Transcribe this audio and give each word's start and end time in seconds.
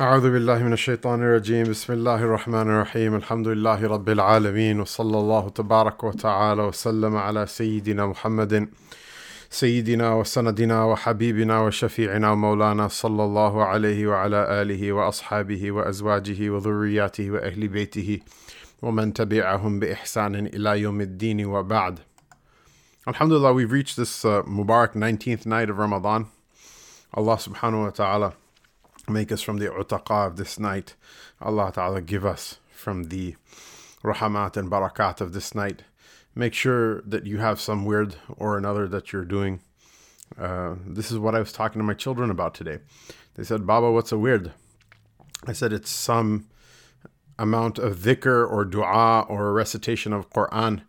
أعوذ 0.00 0.32
بالله 0.32 0.58
من 0.62 0.72
الشيطان 0.72 1.22
الرجيم. 1.22 1.70
بسم 1.70 1.92
الله 1.92 2.16
الرحمن 2.16 2.70
الرحيم. 2.70 3.14
الحمد 3.14 3.48
لله 3.48 3.86
رب 3.86 4.08
العالمين 4.08 4.80
وصلى 4.80 5.18
الله 5.18 5.48
تبارك 5.48 6.04
وتعالى 6.04 6.62
وسلم 6.62 7.16
على 7.16 7.46
سيدنا 7.46 8.06
محمد 8.06 8.68
سيدنا 9.50 10.14
وسندنا 10.14 10.84
وحبيبنا 10.84 11.60
وشفيعنا 11.60 12.30
ومولانا 12.30 12.88
صلى 12.88 13.24
الله 13.24 13.64
عليه 13.64 14.06
وعلى 14.06 14.62
آله 14.62 14.92
وأصحابه 14.92 15.70
وأزواجه 15.70 16.50
وذرياته 16.50 17.30
وأهل 17.30 17.68
بيته 17.68 18.20
ومن 18.82 19.12
تبعهم 19.12 19.80
بإحسان 19.80 20.46
إلى 20.46 20.80
يوم 20.80 21.00
الدين 21.00 21.46
وبعد. 21.46 21.98
Alhamdulillah, 23.06 23.52
we've 23.52 23.70
reached 23.70 23.96
this 23.96 24.24
uh, 24.24 24.42
Mubarak 24.42 24.94
19th 24.94 25.46
night 25.46 25.70
of 25.70 25.78
Ramadan. 25.78 26.26
Allah 27.14 27.36
subhanahu 27.36 27.84
wa 27.84 27.90
ta'ala 27.90 28.32
make 29.08 29.30
us 29.32 29.42
from 29.42 29.58
the 29.58 29.66
utaqa 29.66 30.26
of 30.26 30.36
this 30.36 30.58
night. 30.58 30.94
Allah 31.40 31.72
ta'ala 31.72 32.00
give 32.00 32.24
us 32.24 32.58
from 32.70 33.04
the 33.04 33.36
rahamat 34.02 34.56
and 34.56 34.70
barakat 34.70 35.20
of 35.20 35.32
this 35.32 35.54
night. 35.54 35.82
Make 36.34 36.54
sure 36.54 37.00
that 37.02 37.26
you 37.26 37.38
have 37.38 37.60
some 37.60 37.84
wird 37.84 38.16
or 38.36 38.58
another 38.58 38.88
that 38.88 39.12
you're 39.12 39.24
doing. 39.24 39.60
Uh, 40.38 40.74
this 40.86 41.10
is 41.10 41.18
what 41.18 41.34
I 41.34 41.38
was 41.38 41.52
talking 41.52 41.78
to 41.78 41.84
my 41.84 41.94
children 41.94 42.30
about 42.30 42.54
today. 42.54 42.78
They 43.34 43.44
said, 43.44 43.66
Baba, 43.66 43.90
what's 43.90 44.12
a 44.12 44.18
wird? 44.18 44.52
I 45.46 45.52
said, 45.52 45.72
it's 45.72 45.90
some 45.90 46.48
amount 47.38 47.78
of 47.78 47.98
dhikr 47.98 48.50
or 48.50 48.64
dua 48.64 49.26
or 49.28 49.52
recitation 49.52 50.12
of 50.12 50.30
Quran 50.30 50.82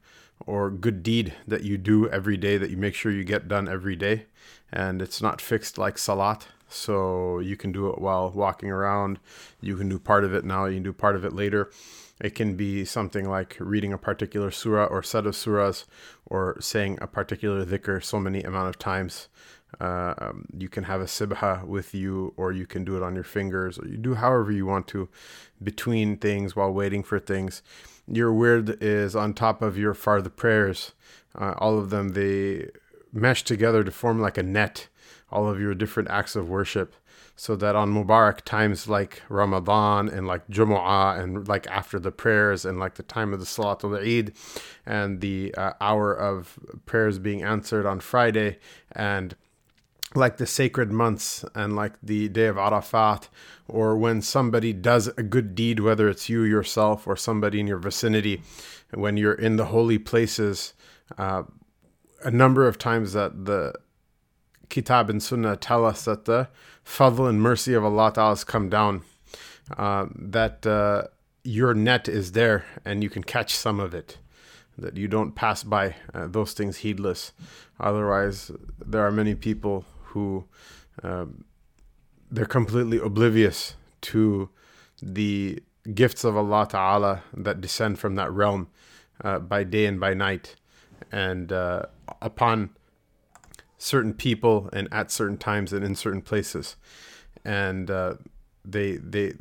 or 0.45 0.69
good 0.69 1.03
deed 1.03 1.33
that 1.47 1.63
you 1.63 1.77
do 1.77 2.07
every 2.09 2.37
day 2.37 2.57
that 2.57 2.69
you 2.69 2.77
make 2.77 2.93
sure 2.93 3.11
you 3.11 3.23
get 3.23 3.47
done 3.47 3.67
every 3.67 3.95
day. 3.95 4.25
And 4.71 5.01
it's 5.01 5.21
not 5.21 5.41
fixed 5.41 5.77
like 5.77 5.97
salat. 5.97 6.47
So 6.67 7.39
you 7.39 7.57
can 7.57 7.71
do 7.71 7.89
it 7.89 7.99
while 7.99 8.31
walking 8.31 8.69
around. 8.69 9.19
You 9.61 9.77
can 9.77 9.89
do 9.89 9.99
part 9.99 10.23
of 10.23 10.33
it 10.33 10.45
now, 10.45 10.65
you 10.65 10.75
can 10.75 10.83
do 10.83 10.93
part 10.93 11.15
of 11.15 11.23
it 11.23 11.33
later. 11.33 11.69
It 12.21 12.33
can 12.33 12.55
be 12.55 12.85
something 12.85 13.29
like 13.29 13.57
reading 13.59 13.91
a 13.91 13.97
particular 13.97 14.49
surah 14.49 14.85
or 14.85 15.03
set 15.03 15.25
of 15.25 15.35
surahs 15.35 15.83
or 16.25 16.57
saying 16.61 16.97
a 17.01 17.07
particular 17.07 17.65
dhikr 17.65 18.03
so 18.03 18.19
many 18.19 18.41
amount 18.41 18.69
of 18.69 18.79
times. 18.79 19.27
Uh, 19.81 20.13
um, 20.19 20.45
you 20.57 20.69
can 20.69 20.85
have 20.85 21.01
a 21.01 21.05
sibha 21.05 21.65
with 21.65 21.93
you, 21.93 22.33
or 22.37 22.51
you 22.51 22.65
can 22.65 22.85
do 22.85 22.95
it 22.95 23.03
on 23.03 23.15
your 23.15 23.23
fingers, 23.23 23.77
or 23.77 23.87
you 23.87 23.97
do 23.97 24.15
however 24.15 24.51
you 24.51 24.65
want 24.65 24.87
to 24.87 25.09
between 25.61 26.17
things 26.17 26.55
while 26.55 26.71
waiting 26.71 27.03
for 27.03 27.19
things. 27.19 27.61
Your 28.07 28.31
wird 28.31 28.81
is 28.81 29.15
on 29.15 29.33
top 29.33 29.61
of 29.61 29.77
your 29.77 29.93
fard 29.93 30.33
prayers. 30.35 30.93
Uh, 31.37 31.55
all 31.57 31.77
of 31.77 31.89
them, 31.89 32.09
they 32.09 32.69
mesh 33.11 33.43
together 33.43 33.83
to 33.83 33.91
form 33.91 34.21
like 34.21 34.37
a 34.37 34.43
net, 34.43 34.87
all 35.31 35.47
of 35.47 35.59
your 35.59 35.73
different 35.73 36.09
acts 36.09 36.35
of 36.35 36.49
worship 36.49 36.95
so 37.35 37.55
that 37.55 37.75
on 37.75 37.93
Mubarak 37.93 38.41
times 38.41 38.87
like 38.87 39.21
Ramadan 39.27 40.07
and 40.07 40.25
like 40.25 40.47
Jumu'ah 40.47 41.19
and 41.19 41.47
like 41.47 41.67
after 41.67 41.99
the 41.99 42.11
prayers 42.11 42.63
and 42.63 42.79
like 42.79 42.95
the 42.95 43.03
time 43.03 43.33
of 43.33 43.39
the 43.39 43.45
Salatul 43.45 43.99
Eid 43.99 44.33
and 44.85 45.19
the 45.19 45.53
uh, 45.55 45.73
hour 45.81 46.13
of 46.13 46.57
prayers 46.85 47.19
being 47.19 47.43
answered 47.43 47.85
on 47.85 47.99
Friday 47.99 48.57
and 48.93 49.35
like 50.15 50.37
the 50.37 50.45
sacred 50.45 50.91
months 50.91 51.43
and 51.53 51.75
like 51.75 51.93
the 52.01 52.29
day 52.29 52.45
of 52.45 52.57
Arafat, 52.57 53.27
or 53.67 53.97
when 53.97 54.21
somebody 54.21 54.71
does 54.71 55.07
a 55.17 55.23
good 55.23 55.55
deed, 55.55 55.81
whether 55.81 56.07
it's 56.07 56.29
you 56.29 56.43
yourself 56.43 57.05
or 57.05 57.17
somebody 57.17 57.59
in 57.59 57.67
your 57.67 57.77
vicinity, 57.77 58.41
when 58.93 59.17
you're 59.17 59.33
in 59.33 59.57
the 59.57 59.65
holy 59.65 59.97
places, 59.97 60.73
uh, 61.17 61.43
a 62.23 62.31
number 62.31 62.65
of 62.65 62.77
times 62.77 63.11
that 63.11 63.45
the 63.45 63.73
Kitab 64.69 65.09
and 65.09 65.21
Sunnah 65.21 65.55
tell 65.55 65.85
us 65.85 66.05
that 66.05 66.25
the 66.25 66.47
fadl 66.85 67.29
and 67.29 67.41
mercy 67.41 67.73
of 67.73 67.83
Allah 67.83 68.11
Ta'ala 68.13 68.31
has 68.31 68.43
come 68.43 68.69
down, 68.69 69.01
uh, 69.77 70.07
that 70.15 70.65
uh, 70.65 71.03
your 71.43 71.73
net 71.73 72.07
is 72.07 72.31
there 72.33 72.65
and 72.83 73.03
you 73.03 73.09
can 73.09 73.23
catch 73.23 73.55
some 73.55 73.79
of 73.79 73.93
it 73.93 74.17
that 74.77 74.97
you 74.97 75.07
don't 75.07 75.35
pass 75.35 75.63
by 75.63 75.95
uh, 76.13 76.27
those 76.27 76.53
things 76.53 76.77
heedless. 76.77 77.31
Otherwise, 77.79 78.51
there 78.85 79.05
are 79.05 79.11
many 79.11 79.35
people 79.35 79.85
who 80.07 80.45
um, 81.03 81.45
they're 82.29 82.45
completely 82.45 82.97
oblivious 82.97 83.75
to 84.01 84.49
the 85.01 85.59
gifts 85.93 86.23
of 86.23 86.35
Allah 86.35 86.67
Ta'ala 86.69 87.23
that 87.33 87.61
descend 87.61 87.99
from 87.99 88.15
that 88.15 88.31
realm 88.31 88.67
uh, 89.23 89.39
by 89.39 89.63
day 89.63 89.85
and 89.85 89.99
by 89.99 90.13
night 90.13 90.55
and 91.11 91.51
uh, 91.51 91.83
upon 92.21 92.71
certain 93.78 94.14
people 94.14 94.68
and 94.72 94.88
at 94.92 95.10
certain 95.10 95.36
times 95.36 95.72
and 95.72 95.84
in 95.84 95.94
certain 95.94 96.20
places 96.20 96.76
and 97.44 97.90
uh, 97.90 98.14
they 98.64 98.96
they 98.96 99.32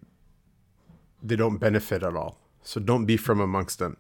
they 1.22 1.36
don't 1.36 1.58
benefit 1.58 2.04
at 2.04 2.16
all 2.16 2.38
so 2.62 2.80
don't 2.80 3.06
be 3.06 3.18
from 3.18 3.40
amongst 3.40 3.80
them 3.80 3.98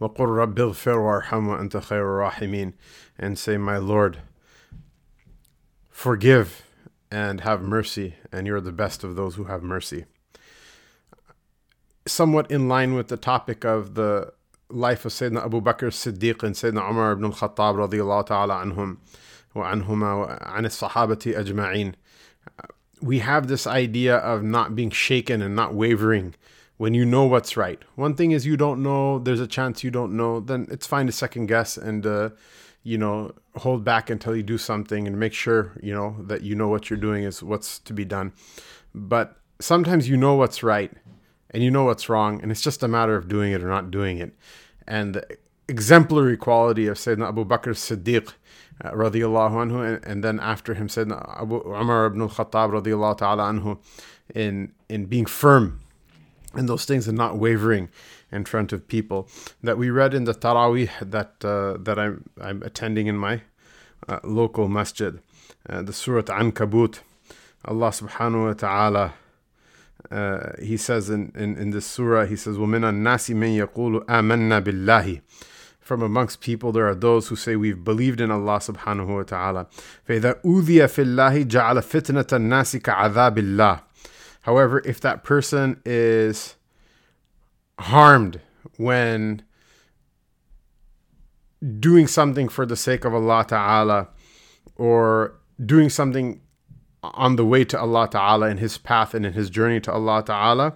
وقل 0.00 0.26
رب 0.26 0.58
اغفر 0.58 0.98
وارحم 0.98 1.46
وأنت 1.48 1.76
خير 1.76 2.02
الراحمين 2.02 2.72
and 3.18 3.38
say 3.38 3.56
my 3.56 3.76
Lord 3.76 4.18
forgive 5.90 6.64
and 7.14 7.42
have 7.42 7.62
mercy, 7.62 8.16
and 8.32 8.44
you're 8.44 8.60
the 8.60 8.72
best 8.72 9.04
of 9.04 9.14
those 9.14 9.36
who 9.36 9.44
have 9.44 9.62
mercy. 9.62 10.04
Somewhat 12.06 12.50
in 12.50 12.68
line 12.68 12.94
with 12.94 13.06
the 13.06 13.16
topic 13.16 13.64
of 13.64 13.94
the 13.94 14.32
life 14.69 15.05
of 15.05 15.11
Sayyidina 15.11 15.45
Abu 15.45 15.61
Bakr 15.61 15.89
Siddiq 15.91 16.43
and 16.43 16.55
Sayyidina 16.55 16.89
Umar 16.89 17.13
ibn 17.13 17.25
al-Khattab 17.25 17.75
radiallahu 17.75 18.25
ta'ala 18.25 18.63
anhum 18.63 18.97
wa 19.53 19.71
an 19.71 19.83
sahabati 19.83 21.35
ajma'in. 21.35 21.95
We 23.01 23.19
have 23.19 23.47
this 23.47 23.65
idea 23.65 24.17
of 24.17 24.43
not 24.43 24.75
being 24.75 24.91
shaken 24.91 25.41
and 25.41 25.55
not 25.55 25.73
wavering 25.73 26.35
when 26.77 26.93
you 26.93 27.05
know 27.05 27.25
what's 27.25 27.57
right. 27.57 27.81
One 27.95 28.13
thing 28.13 28.31
is 28.31 28.45
you 28.45 28.57
don't 28.57 28.83
know, 28.83 29.19
there's 29.19 29.39
a 29.39 29.47
chance 29.47 29.83
you 29.83 29.91
don't 29.91 30.15
know, 30.15 30.39
then 30.39 30.67
it's 30.69 30.85
fine 30.85 31.07
to 31.07 31.11
second 31.11 31.47
guess 31.47 31.77
and 31.77 32.05
uh, 32.05 32.29
you 32.83 32.97
know, 32.97 33.33
hold 33.55 33.83
back 33.83 34.09
until 34.09 34.35
you 34.35 34.43
do 34.43 34.57
something 34.57 35.07
and 35.07 35.19
make 35.19 35.33
sure, 35.33 35.73
you 35.81 35.93
know, 35.93 36.15
that 36.21 36.41
you 36.41 36.55
know 36.55 36.67
what 36.67 36.89
you're 36.89 36.99
doing 36.99 37.23
is 37.23 37.43
what's 37.43 37.79
to 37.79 37.93
be 37.93 38.05
done. 38.05 38.33
But 38.95 39.37
sometimes 39.59 40.07
you 40.07 40.15
know 40.15 40.35
what's 40.35 40.63
right 40.63 40.91
and 41.51 41.63
you 41.63 41.71
know 41.71 41.83
what's 41.83 42.09
wrong, 42.09 42.41
and 42.41 42.51
it's 42.51 42.61
just 42.61 42.83
a 42.83 42.87
matter 42.87 43.15
of 43.15 43.27
doing 43.27 43.51
it 43.51 43.63
or 43.63 43.67
not 43.67 43.91
doing 43.91 44.17
it. 44.17 44.33
And 44.87 45.15
the 45.15 45.37
exemplary 45.67 46.37
quality 46.37 46.87
of 46.87 46.97
Sayyidina 46.97 47.29
Abu 47.29 47.45
Bakr 47.45 47.73
Siddiq, 47.75 48.33
uh, 48.83 48.91
radiallahu 48.91 49.51
anhu, 49.51 49.87
and, 49.87 50.05
and, 50.05 50.23
then 50.23 50.39
after 50.39 50.73
him, 50.73 50.87
Sayyidina 50.87 51.41
Abu 51.41 51.61
Umar 51.67 52.07
ibn 52.07 52.21
al-Khattab, 52.21 52.81
radiallahu 52.81 53.17
ta'ala 53.17 53.43
anhu, 53.43 53.77
in, 54.33 54.71
in 54.87 55.05
being 55.05 55.25
firm 55.25 55.81
in 56.55 56.65
those 56.65 56.85
things 56.85 57.07
and 57.07 57.17
not 57.17 57.37
wavering 57.37 57.89
in 58.31 58.45
front 58.45 58.73
of 58.73 58.87
people 58.87 59.27
that 59.61 59.77
we 59.77 59.89
read 59.89 60.13
in 60.13 60.23
the 60.23 60.33
Taraweeh 60.33 60.89
that 61.01 61.33
uh, 61.43 61.77
that 61.79 61.99
I'm 61.99 62.29
I'm 62.41 62.63
attending 62.63 63.07
in 63.07 63.17
my 63.17 63.41
uh, 64.07 64.19
local 64.23 64.67
masjid, 64.67 65.19
uh, 65.67 65.81
the 65.81 65.93
Surah 65.93 66.23
Ankabut. 66.23 66.99
Allah 67.65 67.89
Subhanahu 67.89 68.47
wa 68.47 68.53
Taala. 68.53 69.11
Uh, 70.10 70.52
he 70.60 70.76
says 70.76 71.08
in, 71.08 71.32
in, 71.34 71.56
in 71.56 71.70
this 71.70 71.86
surah, 71.86 72.26
he 72.26 72.36
says, 72.36 72.56
وَمِنَ 72.56 72.80
النَّاسِ 72.80 73.34
مَن 73.34 73.56
يَقُولُ 73.56 74.04
آمَنَّا 74.06 74.62
بِاللَّهِ 74.62 75.20
From 75.80 76.02
amongst 76.02 76.40
people, 76.40 76.72
there 76.72 76.86
are 76.86 76.94
those 76.94 77.28
who 77.28 77.36
say, 77.36 77.56
we've 77.56 77.82
believed 77.82 78.20
in 78.20 78.30
Allah 78.30 78.58
subhanahu 78.58 79.16
wa 79.16 79.22
ta'ala. 79.22 79.66
فَإِذَا 80.08 80.42
أُوذِيَ 80.42 80.84
فِي 80.84 81.04
اللَّهِ 81.04 81.44
جَعَلَ 81.46 81.78
فِتْنَةَ 81.78 82.24
النَّاسِ 82.24 82.80
كَعَذَابِ 82.80 83.36
اللَّهِ 83.36 83.82
However, 84.42 84.82
if 84.84 85.00
that 85.00 85.24
person 85.24 85.80
is 85.86 86.56
harmed 87.78 88.40
when 88.76 89.42
doing 91.80 92.06
something 92.06 92.48
for 92.48 92.66
the 92.66 92.76
sake 92.76 93.04
of 93.04 93.14
Allah 93.14 93.44
Ta'ala 93.48 94.08
or 94.76 95.36
doing 95.64 95.88
something 95.88 96.40
on 97.03 97.35
the 97.35 97.45
way 97.45 97.63
to 97.65 97.79
Allah 97.79 98.09
Ta'ala 98.09 98.49
in 98.49 98.57
his 98.57 98.77
path 98.77 99.13
and 99.13 99.25
in 99.25 99.33
his 99.33 99.49
journey 99.49 99.79
to 99.81 99.91
Allah 99.91 100.23
Ta'ala, 100.25 100.75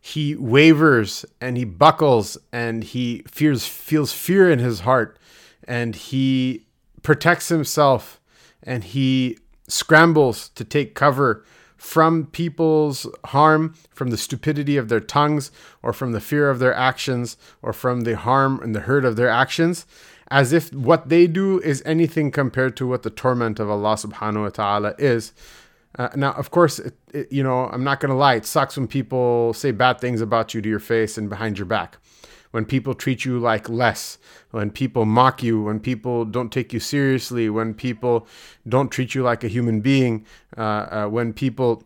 he 0.00 0.36
wavers 0.36 1.24
and 1.40 1.56
he 1.56 1.64
buckles 1.64 2.38
and 2.52 2.84
he 2.84 3.22
fears 3.26 3.66
feels 3.66 4.12
fear 4.12 4.50
in 4.50 4.58
his 4.58 4.80
heart 4.80 5.18
and 5.66 5.94
he 5.96 6.66
protects 7.02 7.48
himself 7.48 8.20
and 8.62 8.84
he 8.84 9.38
scrambles 9.68 10.48
to 10.50 10.64
take 10.64 10.94
cover 10.94 11.44
from 11.76 12.26
people's 12.26 13.06
harm, 13.26 13.74
from 13.90 14.10
the 14.10 14.16
stupidity 14.16 14.76
of 14.76 14.88
their 14.88 15.00
tongues, 15.00 15.52
or 15.80 15.92
from 15.92 16.10
the 16.10 16.20
fear 16.20 16.50
of 16.50 16.58
their 16.58 16.74
actions, 16.74 17.36
or 17.62 17.72
from 17.72 18.00
the 18.00 18.16
harm 18.16 18.60
and 18.60 18.74
the 18.74 18.80
hurt 18.80 19.04
of 19.04 19.14
their 19.14 19.28
actions, 19.28 19.86
as 20.30 20.52
if 20.52 20.72
what 20.72 21.08
they 21.08 21.26
do 21.26 21.60
is 21.60 21.82
anything 21.86 22.30
compared 22.30 22.76
to 22.76 22.86
what 22.86 23.02
the 23.02 23.10
torment 23.10 23.58
of 23.58 23.70
Allah 23.70 23.94
subhanahu 23.94 24.42
wa 24.42 24.48
ta'ala 24.50 24.94
is. 24.98 25.32
Uh, 25.98 26.08
now, 26.14 26.32
of 26.32 26.50
course, 26.50 26.78
it, 26.78 26.94
it, 27.12 27.32
you 27.32 27.42
know, 27.42 27.66
I'm 27.66 27.82
not 27.82 28.00
going 28.00 28.10
to 28.10 28.16
lie, 28.16 28.34
it 28.34 28.46
sucks 28.46 28.76
when 28.76 28.86
people 28.86 29.52
say 29.54 29.70
bad 29.70 30.00
things 30.00 30.20
about 30.20 30.54
you 30.54 30.60
to 30.60 30.68
your 30.68 30.80
face 30.80 31.16
and 31.16 31.28
behind 31.28 31.58
your 31.58 31.66
back 31.66 31.98
when 32.50 32.64
people 32.64 32.94
treat 32.94 33.24
you 33.24 33.38
like 33.38 33.68
less, 33.68 34.18
when 34.50 34.70
people 34.70 35.04
mock 35.04 35.42
you, 35.42 35.62
when 35.62 35.80
people 35.80 36.24
don't 36.24 36.52
take 36.52 36.72
you 36.72 36.80
seriously, 36.80 37.50
when 37.50 37.74
people 37.74 38.26
don't 38.66 38.90
treat 38.90 39.14
you 39.14 39.22
like 39.22 39.44
a 39.44 39.48
human 39.48 39.80
being, 39.80 40.24
uh, 40.56 40.60
uh, 40.90 41.06
when 41.06 41.32
people 41.32 41.82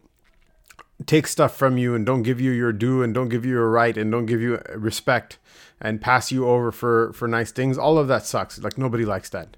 take 1.06 1.26
stuff 1.26 1.56
from 1.56 1.78
you 1.78 1.94
and 1.94 2.06
don't 2.06 2.22
give 2.22 2.40
you 2.40 2.52
your 2.52 2.72
due 2.72 3.02
and 3.02 3.12
don't 3.14 3.28
give 3.28 3.44
you 3.44 3.52
your 3.52 3.70
right 3.70 3.96
and 3.96 4.10
don't 4.10 4.26
give 4.26 4.40
you 4.40 4.60
respect 4.74 5.38
and 5.80 6.00
pass 6.00 6.30
you 6.30 6.46
over 6.46 6.70
for 6.70 7.12
for 7.12 7.26
nice 7.26 7.50
things. 7.50 7.76
All 7.78 7.98
of 7.98 8.08
that 8.08 8.24
sucks. 8.24 8.58
Like 8.58 8.78
nobody 8.78 9.04
likes 9.04 9.30
that. 9.30 9.56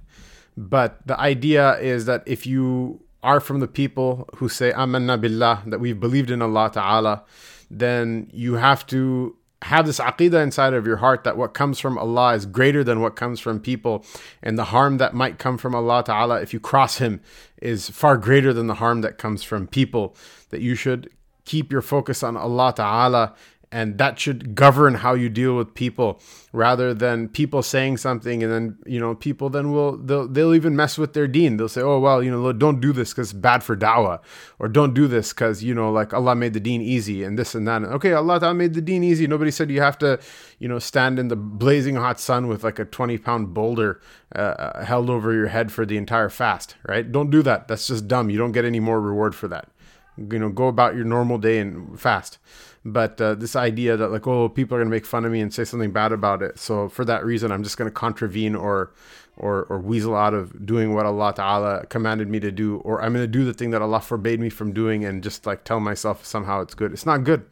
But 0.56 1.06
the 1.06 1.18
idea 1.18 1.78
is 1.78 2.06
that 2.06 2.22
if 2.26 2.46
you 2.46 3.02
are 3.22 3.40
from 3.40 3.60
the 3.60 3.68
people 3.68 4.28
who 4.36 4.48
say 4.48 4.72
amanna 4.72 5.20
billah 5.20 5.62
that 5.66 5.80
we've 5.80 5.98
believed 5.98 6.30
in 6.30 6.42
Allah 6.42 6.70
ta'ala 6.72 7.24
then 7.70 8.28
you 8.32 8.54
have 8.54 8.86
to 8.86 9.36
have 9.62 9.86
this 9.86 9.98
aqidah 9.98 10.42
inside 10.42 10.74
of 10.74 10.86
your 10.86 10.98
heart 10.98 11.24
that 11.24 11.38
what 11.38 11.54
comes 11.54 11.80
from 11.80 11.96
Allah 11.96 12.34
is 12.34 12.44
greater 12.44 12.84
than 12.84 13.00
what 13.00 13.16
comes 13.16 13.40
from 13.40 13.60
people. 13.60 14.04
And 14.42 14.58
the 14.58 14.64
harm 14.64 14.98
that 14.98 15.14
might 15.14 15.38
come 15.38 15.56
from 15.56 15.74
Allah 15.74 16.04
ta'ala 16.04 16.42
if 16.42 16.52
you 16.52 16.60
cross 16.60 16.98
him 16.98 17.20
is 17.62 17.88
far 17.88 18.18
greater 18.18 18.52
than 18.52 18.66
the 18.66 18.74
harm 18.74 19.00
that 19.00 19.16
comes 19.16 19.42
from 19.42 19.66
people. 19.66 20.14
That 20.50 20.60
you 20.60 20.74
should 20.74 21.08
keep 21.44 21.72
your 21.72 21.82
focus 21.82 22.22
on 22.22 22.36
Allah 22.36 22.72
ta'ala 22.74 23.34
and 23.74 23.98
that 23.98 24.20
should 24.20 24.54
govern 24.54 24.94
how 24.94 25.14
you 25.14 25.28
deal 25.28 25.56
with 25.56 25.74
people 25.74 26.20
rather 26.52 26.94
than 26.94 27.28
people 27.28 27.60
saying 27.60 27.96
something 27.96 28.40
and 28.40 28.52
then 28.52 28.78
you 28.86 29.00
know 29.00 29.16
people 29.16 29.50
then 29.50 29.72
will 29.72 29.96
they'll, 29.96 30.28
they'll 30.28 30.54
even 30.54 30.76
mess 30.76 30.96
with 30.96 31.12
their 31.12 31.26
deen. 31.26 31.56
They'll 31.56 31.68
say 31.68 31.80
oh 31.80 31.98
well 31.98 32.22
you 32.22 32.30
know 32.30 32.52
don't 32.52 32.80
do 32.80 32.92
this 32.92 33.12
because 33.12 33.32
bad 33.32 33.64
for 33.64 33.76
dawah 33.76 34.20
or 34.60 34.68
don't 34.68 34.94
do 34.94 35.08
this 35.08 35.32
because 35.32 35.64
you 35.64 35.74
know 35.74 35.90
like 35.90 36.14
allah 36.14 36.36
made 36.36 36.52
the 36.52 36.60
deen 36.60 36.80
easy 36.80 37.24
and 37.24 37.36
this 37.36 37.56
and 37.56 37.66
that. 37.66 37.82
Okay 37.82 38.12
allah 38.12 38.38
ta'ala 38.38 38.54
made 38.54 38.74
the 38.74 38.80
deen 38.80 39.02
easy. 39.02 39.26
Nobody 39.26 39.50
said 39.50 39.72
you 39.72 39.80
have 39.80 39.98
to 39.98 40.20
you 40.60 40.68
know 40.68 40.78
stand 40.78 41.18
in 41.18 41.26
the 41.26 41.36
blazing 41.36 41.96
hot 41.96 42.20
sun 42.20 42.46
with 42.46 42.62
like 42.62 42.78
a 42.78 42.84
20 42.84 43.18
pound 43.18 43.54
boulder 43.54 44.00
uh, 44.36 44.38
uh, 44.38 44.84
held 44.84 45.10
over 45.10 45.32
your 45.32 45.48
head 45.48 45.72
for 45.72 45.84
the 45.84 45.96
entire 45.96 46.28
fast 46.28 46.76
right? 46.86 47.10
Don't 47.10 47.30
do 47.30 47.42
that. 47.42 47.66
That's 47.66 47.88
just 47.88 48.06
dumb. 48.06 48.30
You 48.30 48.38
don't 48.38 48.52
get 48.52 48.64
any 48.64 48.78
more 48.78 49.00
reward 49.00 49.34
for 49.34 49.48
that 49.48 49.68
you 50.16 50.38
know 50.38 50.48
go 50.48 50.68
about 50.68 50.94
your 50.94 51.04
normal 51.04 51.38
day 51.38 51.58
and 51.58 51.98
fast. 51.98 52.38
But 52.84 53.20
uh, 53.20 53.34
this 53.34 53.56
idea 53.56 53.96
that 53.96 54.08
like 54.08 54.26
oh 54.26 54.48
people 54.48 54.76
are 54.76 54.80
going 54.80 54.90
to 54.90 54.94
make 54.94 55.06
fun 55.06 55.24
of 55.24 55.32
me 55.32 55.40
and 55.40 55.52
say 55.52 55.64
something 55.64 55.90
bad 55.90 56.12
about 56.12 56.42
it. 56.42 56.58
So 56.58 56.88
for 56.88 57.04
that 57.04 57.24
reason 57.24 57.50
i'm 57.50 57.62
just 57.62 57.76
going 57.76 57.90
to 57.90 57.94
contravene 57.94 58.54
or 58.54 58.92
or 59.36 59.64
or 59.64 59.78
weasel 59.78 60.14
out 60.14 60.34
of 60.34 60.64
doing 60.64 60.94
what 60.94 61.06
allah 61.06 61.32
ta'ala 61.34 61.86
commanded 61.86 62.28
me 62.28 62.40
to 62.40 62.52
do. 62.52 62.76
Or 62.78 63.02
i'm 63.02 63.12
going 63.12 63.24
to 63.24 63.28
do 63.28 63.44
the 63.44 63.54
thing 63.54 63.70
that 63.70 63.82
allah 63.82 64.00
forbade 64.00 64.40
me 64.40 64.50
from 64.50 64.72
doing 64.72 65.04
and 65.04 65.22
just 65.22 65.46
like 65.46 65.64
tell 65.64 65.80
myself 65.80 66.24
somehow 66.24 66.60
it's 66.60 66.74
good. 66.74 66.92
It's 66.92 67.06
not 67.06 67.24
good. 67.24 67.44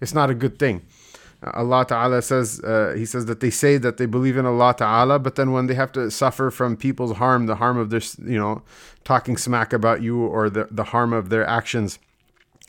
It's 0.00 0.14
not 0.14 0.30
a 0.30 0.34
good 0.34 0.58
thing 0.58 0.82
Allah 1.53 1.85
Ta'ala 1.85 2.21
says, 2.21 2.61
uh, 2.61 2.93
He 2.95 3.05
says 3.05 3.25
that 3.25 3.39
they 3.41 3.49
say 3.49 3.77
that 3.77 3.97
they 3.97 4.05
believe 4.05 4.37
in 4.37 4.45
Allah 4.45 4.73
Ta'ala, 4.77 5.19
but 5.19 5.35
then 5.35 5.51
when 5.51 5.67
they 5.67 5.73
have 5.73 5.91
to 5.93 6.09
suffer 6.09 6.49
from 6.49 6.77
people's 6.77 7.17
harm, 7.17 7.47
the 7.47 7.55
harm 7.55 7.77
of 7.77 7.89
their, 7.89 8.01
you 8.19 8.39
know, 8.39 8.61
talking 9.03 9.35
smack 9.35 9.73
about 9.73 10.01
you 10.01 10.21
or 10.21 10.49
the, 10.49 10.67
the 10.71 10.85
harm 10.85 11.11
of 11.11 11.29
their 11.29 11.45
actions, 11.45 11.99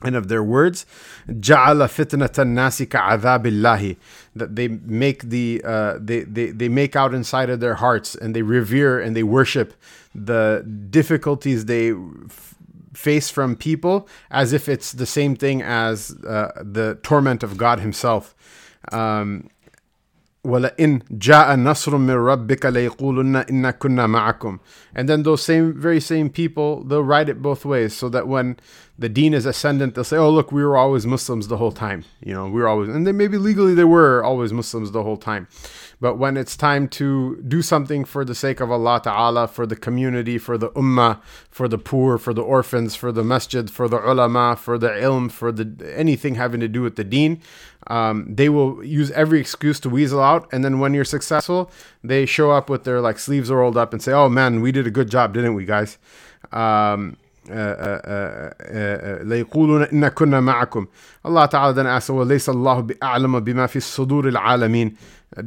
and 0.02 0.16
of 0.16 0.28
their 0.28 0.42
words 0.42 0.86
جعل 1.28 1.88
فتنة 1.88 2.30
الناس 2.38 2.82
كعذاب 2.82 3.46
الله 3.46 3.96
that 4.36 4.56
they 4.56 4.68
make 4.68 5.22
the 5.30 5.62
uh, 5.64 5.98
they, 6.00 6.20
they 6.20 6.50
they 6.50 6.68
make 6.68 6.96
out 6.96 7.14
inside 7.14 7.48
of 7.48 7.60
their 7.60 7.76
hearts 7.76 8.14
and 8.14 8.34
they 8.34 8.42
revere 8.42 9.00
and 9.00 9.16
they 9.16 9.22
worship 9.22 9.74
the 10.14 10.64
difficulties 10.90 11.66
they 11.66 11.92
f- 11.92 12.54
face 12.98 13.30
from 13.30 13.56
people 13.56 14.08
as 14.30 14.52
if 14.52 14.68
it's 14.68 14.92
the 14.92 15.06
same 15.06 15.34
thing 15.36 15.62
as 15.62 16.14
uh, 16.26 16.52
the 16.62 16.98
torment 17.02 17.42
of 17.42 17.56
God 17.56 17.80
himself 17.80 18.34
um, 18.92 19.48
وَلَئِن 20.44 21.02
جَاءَ 21.18 21.56
نَصْرٌ 21.56 21.98
مِّن 21.98 22.16
رَبِّكَ 22.16 22.66
لَيَقُولُنَّ 22.66 23.46
إِنَّا 23.48 23.78
كُنَّا 23.78 24.06
مَعَكُمْ 24.06 24.60
And 24.94 25.08
then 25.08 25.22
those 25.22 25.42
same, 25.42 25.72
very 25.72 26.00
same 26.00 26.28
people, 26.28 26.84
they'll 26.84 27.02
write 27.02 27.30
it 27.30 27.40
both 27.40 27.64
ways 27.64 27.96
so 27.96 28.10
that 28.10 28.28
when 28.28 28.58
the 28.99 29.07
deen 29.07 29.33
is 29.33 29.45
ascendant, 29.45 29.95
they'll 29.95 30.03
say, 30.03 30.17
oh, 30.17 30.29
look, 30.29 30.51
we 30.51 30.61
were 30.61 30.75
always 30.75 31.07
Muslims 31.07 31.47
the 31.47 31.55
whole 31.55 31.71
time. 31.71 32.03
You 32.21 32.33
know, 32.33 32.49
we 32.49 32.59
were 32.59 32.67
always, 32.67 32.89
and 32.89 33.07
then 33.07 33.15
maybe 33.15 33.37
legally 33.37 33.73
they 33.73 33.85
were 33.85 34.21
always 34.23 34.51
Muslims 34.51 34.91
the 34.91 35.03
whole 35.03 35.15
time. 35.15 35.47
But 36.01 36.15
when 36.15 36.35
it's 36.35 36.57
time 36.57 36.89
to 36.89 37.41
do 37.47 37.61
something 37.61 38.03
for 38.03 38.25
the 38.25 38.35
sake 38.35 38.59
of 38.59 38.71
Allah 38.71 38.99
Ta'ala, 39.01 39.47
for 39.47 39.65
the 39.65 39.77
community, 39.77 40.37
for 40.37 40.57
the 40.57 40.69
ummah, 40.71 41.21
for 41.49 41.69
the 41.69 41.77
poor, 41.77 42.17
for 42.17 42.33
the 42.33 42.41
orphans, 42.41 42.95
for 42.95 43.11
the 43.13 43.23
masjid, 43.23 43.69
for 43.71 43.87
the 43.87 43.97
ulama, 43.97 44.57
for 44.57 44.77
the 44.77 44.89
ilm, 44.89 45.31
for 45.31 45.51
the 45.51 45.93
anything 45.95 46.35
having 46.35 46.59
to 46.59 46.67
do 46.67 46.81
with 46.81 46.97
the 46.97 47.03
deen, 47.05 47.41
um, 47.87 48.33
they 48.33 48.49
will 48.49 48.83
use 48.83 49.11
every 49.11 49.39
excuse 49.39 49.79
to 49.81 49.89
weasel 49.89 50.21
out. 50.21 50.47
And 50.53 50.63
then 50.63 50.79
when 50.79 50.93
you're 50.93 51.05
successful, 51.05 51.71
they 52.03 52.25
show 52.25 52.51
up 52.51 52.69
with 52.69 52.83
their 52.83 52.99
like 52.99 53.17
sleeves 53.19 53.49
rolled 53.49 53.77
up 53.77 53.93
and 53.93 54.01
say, 54.01 54.11
oh 54.11 54.27
man, 54.29 54.61
we 54.61 54.71
did 54.73 54.87
a 54.87 54.91
good 54.91 55.09
job, 55.09 55.33
didn't 55.33 55.55
we, 55.55 55.65
guys? 55.65 55.97
Um, 56.51 57.17
ليقولون 59.24 59.82
إن 59.82 60.08
كنا 60.08 60.40
معكم 60.40 60.86
Allah 61.24 61.48
Ta'ala 61.48 61.72
then 61.74 61.86
asks 61.86 62.10
وليس 62.10 62.48
الله 62.48 62.80
بأعلم 62.80 63.40
بما 63.40 63.66
في 63.66 63.76
الصدور 63.76 64.28
العالمين 64.28 64.96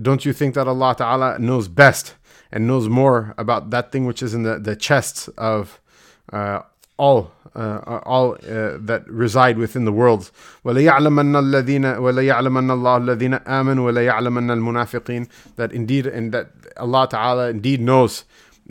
Don't 0.02 0.26
you 0.26 0.34
think 0.34 0.54
that 0.56 0.68
Allah 0.68 0.96
Ta'ala 0.98 1.40
knows 1.40 1.68
best 1.68 2.16
and 2.52 2.68
knows 2.68 2.88
more 2.90 3.34
about 3.38 3.70
that 3.72 3.92
thing 3.92 4.06
which 4.06 4.22
is 4.22 4.34
in 4.34 4.44
the, 4.44 4.60
the 4.60 4.76
chests 4.76 5.28
of 5.38 5.80
uh, 6.34 6.62
all 6.98 7.32
uh, 7.56 8.00
all 8.06 8.34
uh, 8.34 8.78
that 8.80 9.04
reside 9.08 9.58
within 9.58 9.86
the 9.86 9.92
world 9.92 10.32
وليعلمن 10.66 11.36
الذين 11.36 11.86
وليعلمن 11.86 12.72
الله 12.72 12.98
الذين 12.98 13.34
آمنوا 13.34 13.86
وليعلمن 13.92 14.52
المنافقين 14.52 15.28
that 15.56 15.72
indeed 15.72 16.06
and 16.08 16.32
that 16.32 16.48
Allah 16.78 17.08
Ta'ala 17.10 17.50
indeed 17.50 17.82
knows 17.82 18.26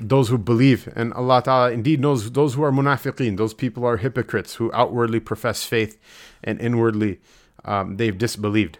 those 0.10 0.30
who 0.30 0.38
believe 0.38 0.92
and 0.96 1.14
Allah 1.14 1.42
Ta'ala 1.44 1.72
indeed 1.72 2.00
knows 2.00 2.32
those 2.32 2.56
who 2.56 2.64
are 2.64 2.72
munafiqeen 2.72 3.38
those 3.38 3.54
people 3.54 3.86
are 3.86 3.98
hypocrites 3.98 4.56
who 4.56 4.72
outwardly 4.74 5.20
profess 5.20 5.64
faith 5.64 5.98
and 6.44 6.60
inwardly 6.60 7.20
um, 7.66 7.98
they've 7.98 8.18
disbelieved. 8.18 8.80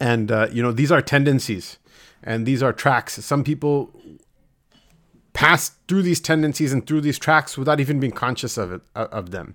And 0.00 0.30
uh, 0.30 0.48
you 0.52 0.62
know 0.62 0.72
these 0.72 0.92
are 0.92 1.02
tendencies 1.02 1.78
and 2.22 2.46
these 2.46 2.62
are 2.62 2.72
tracks. 2.72 3.24
Some 3.24 3.44
people 3.44 3.92
pass 5.32 5.70
through 5.86 6.02
these 6.02 6.20
tendencies 6.20 6.72
and 6.72 6.86
through 6.86 7.00
these 7.00 7.18
tracks 7.18 7.56
without 7.56 7.80
even 7.80 8.00
being 8.00 8.12
conscious 8.12 8.58
of 8.58 8.72
it 8.72 8.82
of 8.94 9.30
them 9.30 9.54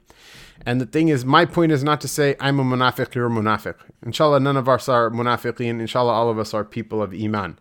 and 0.65 0.79
the 0.79 0.85
thing 0.85 1.09
is 1.09 1.25
my 1.25 1.45
point 1.45 1.71
is 1.71 1.83
not 1.83 1.99
to 2.01 2.07
say 2.07 2.35
i'm 2.39 2.59
a 2.59 2.63
munafiq 2.63 3.13
you're 3.15 3.27
a 3.27 3.29
munafiq 3.29 3.75
inshallah 4.05 4.39
none 4.39 4.57
of 4.57 4.67
us 4.69 4.87
are 4.89 5.09
munafiqeen 5.09 5.79
inshallah 5.79 6.11
all 6.11 6.29
of 6.29 6.39
us 6.39 6.53
are 6.53 6.63
people 6.63 7.01
of 7.01 7.13
iman 7.13 7.57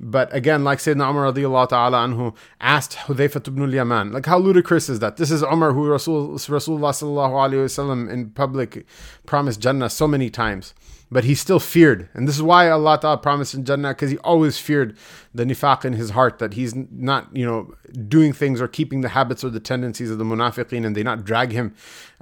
but 0.00 0.34
again, 0.34 0.64
like 0.64 0.78
Sayyidina 0.80 1.10
Umar 1.10 1.32
radiallahu 1.32 1.68
ta'ala 1.68 1.98
anhu 1.98 2.34
asked 2.60 2.96
Hudayfa 3.06 3.46
ibn 3.48 3.62
al-Yaman, 3.62 4.12
like 4.12 4.26
how 4.26 4.38
ludicrous 4.38 4.88
is 4.88 4.98
that? 4.98 5.16
This 5.16 5.30
is 5.30 5.42
Umar 5.42 5.72
who 5.72 5.86
Rasul, 5.86 6.30
Rasulullah 6.30 6.90
sallallahu 6.90 7.32
alayhi 7.32 7.64
wasallam 7.64 8.10
in 8.10 8.30
public 8.30 8.86
promised 9.26 9.60
Jannah 9.60 9.90
so 9.90 10.08
many 10.08 10.30
times. 10.30 10.74
But 11.10 11.24
he 11.24 11.34
still 11.34 11.60
feared. 11.60 12.08
And 12.14 12.26
this 12.26 12.34
is 12.34 12.42
why 12.42 12.70
Allah 12.70 12.98
Ta'ala 13.00 13.18
promised 13.18 13.54
in 13.54 13.64
Jannah, 13.64 13.90
because 13.90 14.10
he 14.10 14.18
always 14.18 14.58
feared 14.58 14.96
the 15.34 15.44
nifaq 15.44 15.84
in 15.84 15.92
his 15.92 16.10
heart, 16.10 16.38
that 16.38 16.54
he's 16.54 16.74
not, 16.74 17.28
you 17.36 17.46
know, 17.46 17.74
doing 18.08 18.32
things 18.32 18.60
or 18.60 18.68
keeping 18.68 19.02
the 19.02 19.10
habits 19.10 19.44
or 19.44 19.50
the 19.50 19.60
tendencies 19.60 20.10
of 20.10 20.18
the 20.18 20.24
munafiqeen 20.24 20.84
and 20.84 20.96
they 20.96 21.02
not 21.02 21.24
drag 21.24 21.52
him 21.52 21.74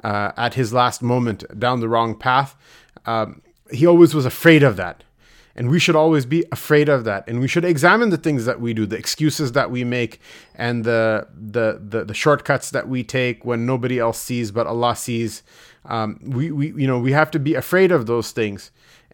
uh, 0.05 0.33
at 0.37 0.55
his 0.55 0.73
last 0.73 1.03
moment 1.03 1.45
down 1.59 1.81
the 1.81 1.89
wrong 1.89 2.15
path. 2.15 2.57
Um, 3.07 3.41
he 3.71 3.87
always 3.87 4.15
was 4.15 4.27
afraid 4.27 4.62
of 4.62 4.77
that. 4.77 5.05
And 5.55 5.71
we 5.71 5.79
should 5.79 5.97
always 5.97 6.25
be 6.25 6.45
afraid 6.51 6.89
of 6.89 7.05
that. 7.05 7.29
And 7.29 7.41
we 7.41 7.49
should 7.49 7.65
examine 7.65 8.11
the 8.11 8.17
things 8.17 8.47
that 8.47 8.61
we 8.61 8.73
do, 8.73 8.87
the 8.87 8.97
excuses 8.97 9.53
that 9.53 9.71
we 9.71 9.85
make, 9.85 10.21
and 10.55 10.85
the 10.85 11.29
the 11.35 11.81
the, 11.83 12.05
the 12.05 12.15
shortcuts 12.15 12.71
that 12.71 12.89
we 12.89 13.05
take 13.05 13.45
when 13.45 13.67
nobody 13.67 13.99
else 13.99 14.19
sees 14.19 14.51
but 14.51 14.67
Allah 14.67 14.97
sees. 14.97 15.43
Um, 15.85 16.21
we, 16.23 16.51
we 16.53 16.73
you 16.73 16.87
know 16.87 16.99
we 16.99 17.13
have 17.13 17.31
to 17.33 17.39
be 17.39 17.55
afraid 17.55 17.91
of 17.91 18.07
those 18.07 18.31
things 18.31 18.71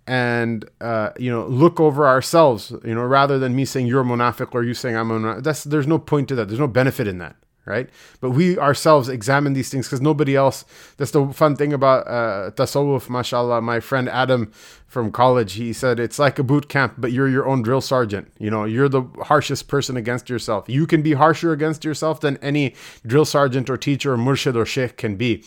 and 0.09 0.65
uh, 0.81 1.11
you 1.19 1.31
know 1.31 1.47
look 1.47 1.79
over 1.79 2.07
ourselves 2.07 2.73
you 2.83 2.95
know 2.95 3.03
rather 3.03 3.39
than 3.39 3.55
me 3.55 3.65
saying 3.65 3.87
you're 3.87 4.01
a 4.01 4.05
munafiq 4.05 4.49
or 4.53 4.65
you 4.65 4.73
saying 4.75 4.97
i'm 4.97 5.11
a 5.11 5.19
munafiq. 5.19 5.43
that's 5.43 5.65
there's 5.65 5.87
no 5.87 5.99
point 5.99 6.29
to 6.29 6.35
that 6.35 6.49
there's 6.49 6.59
no 6.59 6.67
benefit 6.67 7.07
in 7.07 7.19
that 7.19 7.37
right? 7.69 7.89
But 8.21 8.31
we 8.31 8.59
ourselves 8.59 9.09
examine 9.09 9.53
these 9.53 9.69
things 9.69 9.87
because 9.87 10.01
nobody 10.01 10.35
else. 10.35 10.65
That's 10.97 11.11
the 11.11 11.29
fun 11.33 11.55
thing 11.55 11.73
about 11.73 12.09
uh, 12.09 12.51
tasawwuf, 12.53 13.11
mashallah. 13.11 13.61
My 13.61 13.81
friend 13.81 14.09
Adam 14.09 14.51
from 14.87 15.13
college, 15.13 15.53
he 15.53 15.73
said 15.73 16.01
it's 16.01 16.19
like 16.19 16.39
a 16.39 16.43
boot 16.43 16.69
camp, 16.69 16.95
but 16.97 17.13
you're 17.13 17.29
your 17.29 17.47
own 17.47 17.63
drill 17.63 17.83
sergeant. 17.83 18.33
You 18.39 18.51
know, 18.51 18.65
you're 18.65 18.89
the 18.89 19.03
harshest 19.25 19.69
person 19.69 19.97
against 19.97 20.31
yourself. 20.31 20.65
You 20.69 20.87
can 20.87 21.03
be 21.03 21.13
harsher 21.13 21.53
against 21.53 21.85
yourself 21.85 22.21
than 22.21 22.39
any 22.39 22.75
drill 23.07 23.27
sergeant 23.27 23.69
or 23.69 23.77
teacher 23.77 24.15
or 24.15 24.17
murshid 24.17 24.57
or 24.57 24.65
sheikh 24.65 24.97
can 24.97 25.17
be. 25.17 25.45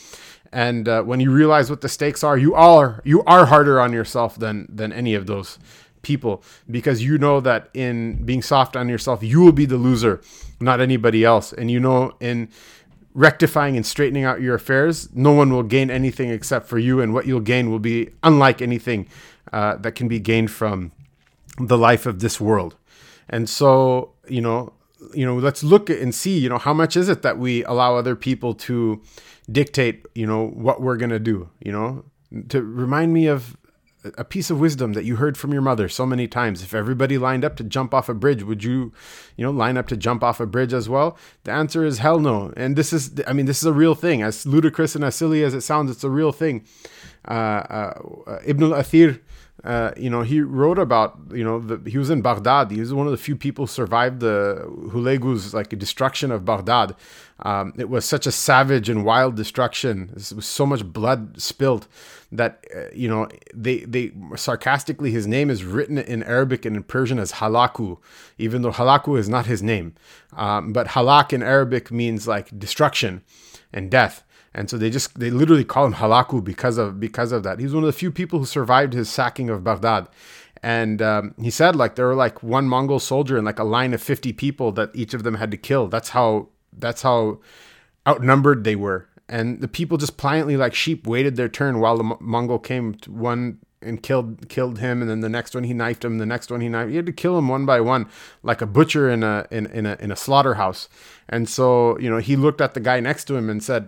And 0.54 0.88
uh, 0.88 1.02
when 1.04 1.22
you 1.22 1.32
realize 1.32 1.70
what 1.70 1.82
the 1.82 1.90
stakes 1.90 2.24
are, 2.24 2.38
you 2.38 2.54
are 2.54 3.02
you 3.04 3.24
are 3.24 3.46
harder 3.46 3.80
on 3.80 3.94
yourself 3.94 4.36
than 4.38 4.68
than 4.70 4.92
any 4.94 5.16
of 5.16 5.26
those 5.26 5.58
people 6.02 6.44
because 6.70 7.04
you 7.04 7.18
know 7.18 7.40
that 7.42 7.70
in 7.74 8.24
being 8.24 8.42
soft 8.42 8.76
on 8.76 8.90
yourself, 8.90 9.24
you 9.24 9.42
will 9.42 9.52
be 9.52 9.66
the 9.66 9.78
loser, 9.78 10.22
not 10.60 10.82
anybody 10.82 11.24
else. 11.24 11.54
And 11.54 11.70
you 11.70 11.80
know, 11.80 12.14
in 12.20 12.50
rectifying 13.14 13.76
and 13.76 13.86
straightening 13.86 14.24
out 14.24 14.42
your 14.42 14.56
affairs, 14.56 15.10
no 15.14 15.32
one 15.32 15.52
will 15.52 15.64
gain 15.64 15.92
anything 15.92 16.30
except 16.30 16.68
for 16.68 16.80
you, 16.80 17.02
and 17.02 17.14
what 17.14 17.26
you'll 17.26 17.40
gain 17.40 17.70
will 17.70 17.80
be 17.80 18.10
unlike 18.24 18.62
anything 18.62 19.08
uh, 19.52 19.76
that 19.78 19.94
can 19.94 20.08
be 20.08 20.20
gained 20.20 20.52
from 20.52 20.92
the 21.60 21.78
life 21.78 22.06
of 22.06 22.20
this 22.20 22.40
world. 22.40 22.76
And 23.30 23.50
so, 23.50 24.14
you 24.28 24.42
know, 24.42 24.74
you 25.14 25.26
know, 25.26 25.36
let's 25.36 25.64
look 25.64 25.90
and 25.90 26.14
see, 26.14 26.38
you 26.38 26.50
know, 26.50 26.58
how 26.58 26.74
much 26.74 26.96
is 26.96 27.10
it 27.10 27.22
that 27.24 27.38
we 27.38 27.64
allow 27.66 27.96
other 27.96 28.16
people 28.16 28.54
to 28.54 29.02
dictate, 29.52 30.06
you 30.14 30.26
know, 30.26 30.48
what 30.48 30.82
we're 30.82 30.98
gonna 30.98 31.20
do, 31.20 31.50
you 31.60 31.72
know, 31.72 32.06
to 32.50 32.62
remind 32.62 33.14
me 33.14 33.28
of 33.28 33.58
a 34.04 34.24
piece 34.24 34.50
of 34.50 34.60
wisdom 34.60 34.94
that 34.94 35.06
you 35.06 35.18
heard 35.18 35.38
from 35.38 35.54
your 35.54 35.62
mother 35.62 35.88
so 35.88 36.06
many 36.06 36.28
times. 36.28 36.64
If 36.64 36.74
everybody 36.74 37.18
lined 37.18 37.46
up 37.46 37.56
to 37.58 37.64
jump 37.64 37.94
off 37.94 38.10
a 38.10 38.14
bridge, 38.14 38.44
would 38.44 38.64
you, 38.64 38.92
you 39.38 39.46
know, 39.46 39.52
line 39.52 39.78
up 39.78 39.88
to 39.90 39.98
jump 39.98 40.24
off 40.24 40.40
a 40.40 40.46
bridge 40.46 40.74
as 40.74 40.90
well? 40.90 41.18
The 41.44 41.52
answer 41.52 41.86
is 41.86 42.00
hell 42.00 42.20
no. 42.20 42.52
And 42.58 42.76
this 42.76 42.94
is, 42.94 43.22
I 43.28 43.34
mean, 43.34 43.46
this 43.46 43.60
is 43.60 43.66
a 43.66 43.74
real 43.74 43.96
thing. 43.96 44.24
As 44.24 44.46
ludicrous 44.46 44.96
and 44.96 45.04
as 45.04 45.16
silly 45.16 45.44
as 45.44 45.54
it 45.54 45.62
sounds, 45.62 45.92
it's 45.92 46.04
a 46.04 46.10
real 46.10 46.32
thing. 46.32 46.66
Uh, 47.28 47.32
uh, 47.32 48.40
Ibn 48.46 48.64
al-Athir, 48.64 49.22
uh, 49.64 49.92
you 49.96 50.10
know, 50.10 50.24
he 50.24 50.42
wrote 50.42 50.80
about, 50.80 51.20
you 51.32 51.44
know, 51.44 51.60
the, 51.60 51.90
he 51.90 51.98
was 51.98 52.10
in 52.10 52.22
Baghdad. 52.22 52.72
He 52.72 52.80
was 52.80 52.94
one 52.94 53.06
of 53.06 53.12
the 53.12 53.18
few 53.18 53.36
people 53.36 53.66
who 53.66 53.72
survived 53.72 54.20
the 54.20 54.66
Hulagu's 54.92 55.54
like 55.54 55.70
destruction 55.78 56.32
of 56.32 56.44
Baghdad. 56.46 56.96
Um, 57.44 57.74
it 57.78 57.90
was 57.90 58.06
such 58.06 58.26
a 58.26 58.32
savage 58.32 58.90
and 58.90 59.06
wild 59.06 59.36
destruction. 59.36 60.08
There 60.08 60.36
was 60.36 60.48
so 60.48 60.66
much 60.66 60.84
blood 60.84 61.40
spilled 61.40 61.88
that 62.32 62.66
uh, 62.76 62.84
you 62.94 63.08
know 63.08 63.28
they 63.54 63.80
they 63.80 64.12
sarcastically 64.36 65.12
his 65.12 65.28
name 65.28 65.50
is 65.50 65.64
written 65.64 65.98
in 65.98 66.24
Arabic 66.24 66.66
and 66.66 66.76
in 66.76 66.84
Persian 66.84 67.20
as 67.20 67.34
Halaku, 67.34 67.98
even 68.38 68.62
though 68.62 68.72
Halaku 68.72 69.18
is 69.18 69.30
not 69.30 69.46
his 69.46 69.62
name. 69.62 69.94
Um, 70.34 70.72
but 70.74 70.88
Halak 70.88 71.34
in 71.34 71.44
Arabic 71.44 71.92
means 71.92 72.28
like 72.28 72.58
destruction 72.58 73.22
and 73.74 73.92
death 73.92 74.24
and 74.54 74.70
so 74.70 74.78
they 74.78 74.90
just 74.90 75.20
they 75.20 75.30
literally 75.30 75.64
call 75.64 75.86
him 75.86 75.94
halaku 75.94 76.44
because 76.44 76.78
of 76.78 77.00
because 77.00 77.32
of 77.32 77.44
that. 77.44 77.60
He's 77.60 77.74
one 77.74 77.84
of 77.84 77.88
the 77.88 77.94
few 77.94 78.12
people 78.12 78.40
who 78.40 78.46
survived 78.46 78.94
his 78.94 79.10
sacking 79.10 79.50
of 79.50 79.64
baghdad. 79.64 80.08
And 80.64 81.02
um, 81.02 81.34
he 81.42 81.50
said 81.50 81.76
like 81.76 81.96
there 81.96 82.08
were 82.08 82.16
like 82.16 82.44
one 82.44 82.68
mongol 82.68 83.00
soldier 83.00 83.38
and 83.38 83.46
like 83.46 83.60
a 83.60 83.64
line 83.64 83.94
of 83.94 84.02
50 84.02 84.34
people 84.34 84.72
that 84.74 84.92
each 84.94 85.14
of 85.14 85.24
them 85.24 85.36
had 85.36 85.52
to 85.52 85.58
kill. 85.58 85.88
That's 85.88 86.10
how 86.10 86.50
that's 86.74 87.02
how 87.02 87.40
outnumbered 88.08 88.64
they 88.64 88.76
were. 88.76 89.08
And 89.30 89.62
the 89.62 89.68
people 89.68 89.98
just 89.98 90.18
pliantly 90.18 90.58
like 90.58 90.76
sheep 90.76 91.08
waited 91.08 91.38
their 91.38 91.50
turn 91.50 91.80
while 91.80 91.98
the 91.98 92.18
mongol 92.20 92.60
came 92.60 92.96
to 92.96 93.12
one 93.12 93.60
and 93.82 94.04
killed 94.04 94.50
killed 94.50 94.80
him. 94.80 95.02
And 95.02 95.10
then 95.10 95.22
the 95.22 95.30
next 95.30 95.56
one 95.56 95.64
he 95.64 95.74
knifed 95.74 96.04
him. 96.04 96.18
The 96.18 96.26
next 96.26 96.52
one 96.52 96.60
he 96.60 96.68
knifed 96.68 96.90
he 96.90 96.98
had 96.98 97.06
to 97.06 97.14
kill 97.14 97.38
him 97.38 97.48
one 97.48 97.66
by 97.66 97.80
one 97.80 98.10
like 98.44 98.62
a 98.62 98.66
butcher 98.66 99.10
in 99.10 99.24
a 99.24 99.48
in, 99.50 99.66
in 99.68 99.86
a 99.86 99.96
in 100.02 100.12
a 100.12 100.18
slaughterhouse. 100.18 100.90
And 101.30 101.48
so 101.48 101.98
you 102.00 102.10
know 102.10 102.18
he 102.18 102.36
looked 102.36 102.60
at 102.60 102.74
the 102.74 102.82
guy 102.82 103.00
next 103.00 103.24
to 103.26 103.36
him 103.36 103.50
and 103.50 103.64
said 103.64 103.88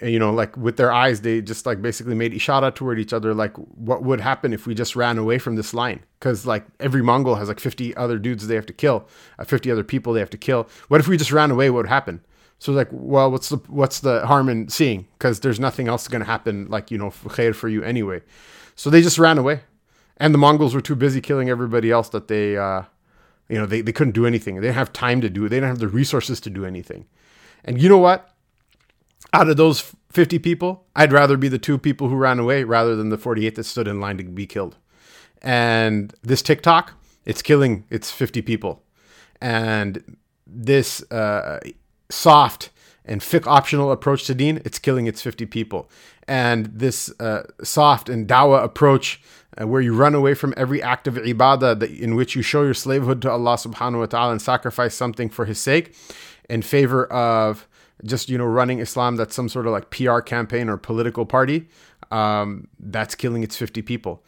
you 0.00 0.18
know, 0.18 0.32
like 0.32 0.56
with 0.56 0.76
their 0.76 0.92
eyes, 0.92 1.22
they 1.22 1.40
just 1.40 1.66
like 1.66 1.82
basically 1.82 2.14
made 2.14 2.32
ishara 2.32 2.74
toward 2.74 2.98
each 2.98 3.12
other, 3.12 3.34
like 3.34 3.56
what 3.56 4.02
would 4.04 4.20
happen 4.20 4.52
if 4.52 4.66
we 4.66 4.74
just 4.74 4.94
ran 4.94 5.18
away 5.18 5.38
from 5.38 5.56
this 5.56 5.74
line? 5.74 6.00
Because 6.18 6.46
like 6.46 6.64
every 6.78 7.02
Mongol 7.02 7.34
has 7.34 7.48
like 7.48 7.60
50 7.60 7.96
other 7.96 8.18
dudes 8.18 8.46
they 8.46 8.54
have 8.54 8.66
to 8.66 8.72
kill, 8.72 9.08
uh, 9.38 9.44
50 9.44 9.70
other 9.70 9.84
people 9.84 10.12
they 10.12 10.20
have 10.20 10.30
to 10.30 10.38
kill. 10.38 10.68
What 10.88 11.00
if 11.00 11.08
we 11.08 11.16
just 11.16 11.32
ran 11.32 11.50
away? 11.50 11.70
What 11.70 11.78
would 11.78 11.88
happen? 11.88 12.20
So 12.60 12.72
like, 12.72 12.88
well, 12.90 13.30
what's 13.30 13.48
the 13.48 13.56
what's 13.68 14.00
the 14.00 14.26
harm 14.26 14.48
in 14.48 14.68
seeing? 14.68 15.06
Because 15.18 15.40
there's 15.40 15.60
nothing 15.60 15.88
else 15.88 16.08
going 16.08 16.20
to 16.20 16.26
happen, 16.26 16.68
like 16.68 16.90
you 16.90 16.98
know, 16.98 17.10
khair 17.10 17.54
for 17.54 17.68
you 17.68 17.82
anyway. 17.82 18.22
So 18.74 18.90
they 18.90 19.00
just 19.00 19.18
ran 19.18 19.38
away, 19.38 19.60
and 20.16 20.34
the 20.34 20.38
Mongols 20.38 20.74
were 20.74 20.80
too 20.80 20.96
busy 20.96 21.20
killing 21.20 21.48
everybody 21.48 21.90
else 21.90 22.08
that 22.10 22.28
they, 22.28 22.56
uh, 22.56 22.82
you 23.48 23.58
know, 23.58 23.66
they, 23.66 23.80
they 23.80 23.92
couldn't 23.92 24.12
do 24.12 24.26
anything. 24.26 24.56
They 24.56 24.62
didn't 24.62 24.74
have 24.74 24.92
time 24.92 25.20
to 25.20 25.30
do 25.30 25.44
it. 25.44 25.48
They 25.48 25.56
didn't 25.56 25.68
have 25.68 25.78
the 25.78 25.88
resources 25.88 26.40
to 26.40 26.50
do 26.50 26.64
anything. 26.64 27.06
And 27.64 27.80
you 27.80 27.88
know 27.88 27.98
what? 27.98 28.30
Out 29.32 29.48
of 29.48 29.56
those 29.56 29.94
50 30.10 30.38
people, 30.38 30.86
I'd 30.96 31.12
rather 31.12 31.36
be 31.36 31.48
the 31.48 31.58
two 31.58 31.78
people 31.78 32.08
who 32.08 32.16
ran 32.16 32.38
away 32.38 32.64
rather 32.64 32.96
than 32.96 33.10
the 33.10 33.18
48 33.18 33.54
that 33.56 33.64
stood 33.64 33.88
in 33.88 34.00
line 34.00 34.16
to 34.18 34.24
be 34.24 34.46
killed. 34.46 34.76
And 35.42 36.14
this 36.22 36.42
TikTok, 36.42 36.94
it's 37.24 37.42
killing 37.42 37.84
its 37.90 38.10
50 38.10 38.42
people. 38.42 38.82
And 39.40 40.16
this 40.46 41.02
uh, 41.12 41.60
soft 42.10 42.70
and 43.04 43.20
fiqh 43.20 43.46
optional 43.46 43.92
approach 43.92 44.24
to 44.26 44.34
deen, 44.34 44.60
it's 44.64 44.78
killing 44.78 45.06
its 45.06 45.22
50 45.22 45.46
people. 45.46 45.88
And 46.26 46.66
this 46.66 47.12
uh, 47.20 47.44
soft 47.62 48.08
and 48.08 48.26
dawah 48.26 48.62
approach, 48.62 49.20
uh, 49.60 49.66
where 49.66 49.80
you 49.80 49.94
run 49.94 50.14
away 50.14 50.34
from 50.34 50.52
every 50.56 50.82
act 50.82 51.06
of 51.06 51.14
ibadah 51.14 51.80
that, 51.80 51.90
in 51.90 52.14
which 52.16 52.34
you 52.34 52.42
show 52.42 52.62
your 52.62 52.74
slavehood 52.74 53.22
to 53.22 53.30
Allah 53.30 53.54
subhanahu 53.54 54.00
wa 54.00 54.06
ta'ala 54.06 54.32
and 54.32 54.42
sacrifice 54.42 54.94
something 54.94 55.28
for 55.28 55.46
His 55.46 55.58
sake 55.58 55.94
in 56.48 56.62
favor 56.62 57.06
of 57.06 57.66
just 58.04 58.28
you 58.28 58.38
know 58.38 58.44
running 58.44 58.78
Islam 58.78 59.16
that's 59.16 59.34
some 59.34 59.48
sort 59.48 59.66
of 59.66 59.72
like 59.72 59.90
PR 59.90 60.20
campaign 60.20 60.68
or 60.68 60.76
political 60.76 61.26
party, 61.26 61.68
um, 62.10 62.68
that's 62.78 63.14
killing 63.14 63.42
its 63.42 63.56
50 63.56 63.82
people. 63.82 64.22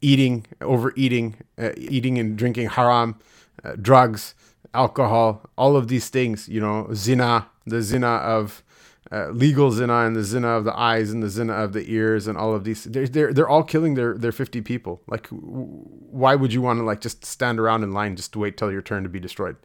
Eating, 0.00 0.46
overeating, 0.60 1.36
uh, 1.58 1.70
eating 1.76 2.18
and 2.18 2.36
drinking 2.36 2.68
haram, 2.68 3.18
uh, 3.64 3.72
drugs, 3.80 4.34
alcohol, 4.74 5.48
all 5.56 5.76
of 5.76 5.88
these 5.88 6.10
things, 6.10 6.46
you 6.46 6.60
know, 6.60 6.88
zina, 6.92 7.46
the 7.64 7.80
zina 7.80 8.08
of 8.08 8.62
uh, 9.12 9.28
legal 9.28 9.70
zina 9.70 10.06
and 10.06 10.16
the 10.16 10.22
zina 10.22 10.48
of 10.48 10.64
the 10.64 10.76
eyes 10.76 11.10
and 11.10 11.22
the 11.22 11.28
zina 11.28 11.52
of 11.52 11.72
the 11.72 11.90
ears 11.90 12.26
and 12.26 12.38
all 12.38 12.54
of 12.54 12.64
these 12.64 12.84
they're 12.84 13.06
they're, 13.06 13.32
they're 13.32 13.48
all 13.48 13.62
killing 13.62 13.94
their 13.94 14.16
their 14.16 14.32
50 14.32 14.62
people 14.62 15.02
like 15.06 15.26
why 15.28 16.34
would 16.34 16.52
you 16.52 16.62
want 16.62 16.78
to 16.78 16.84
like 16.84 17.00
just 17.00 17.24
stand 17.24 17.60
around 17.60 17.82
in 17.82 17.92
line 17.92 18.16
just 18.16 18.32
to 18.32 18.38
wait 18.38 18.56
till 18.56 18.72
your 18.72 18.82
turn 18.82 19.02
to 19.02 19.08
be 19.10 19.20
destroyed 19.20 19.56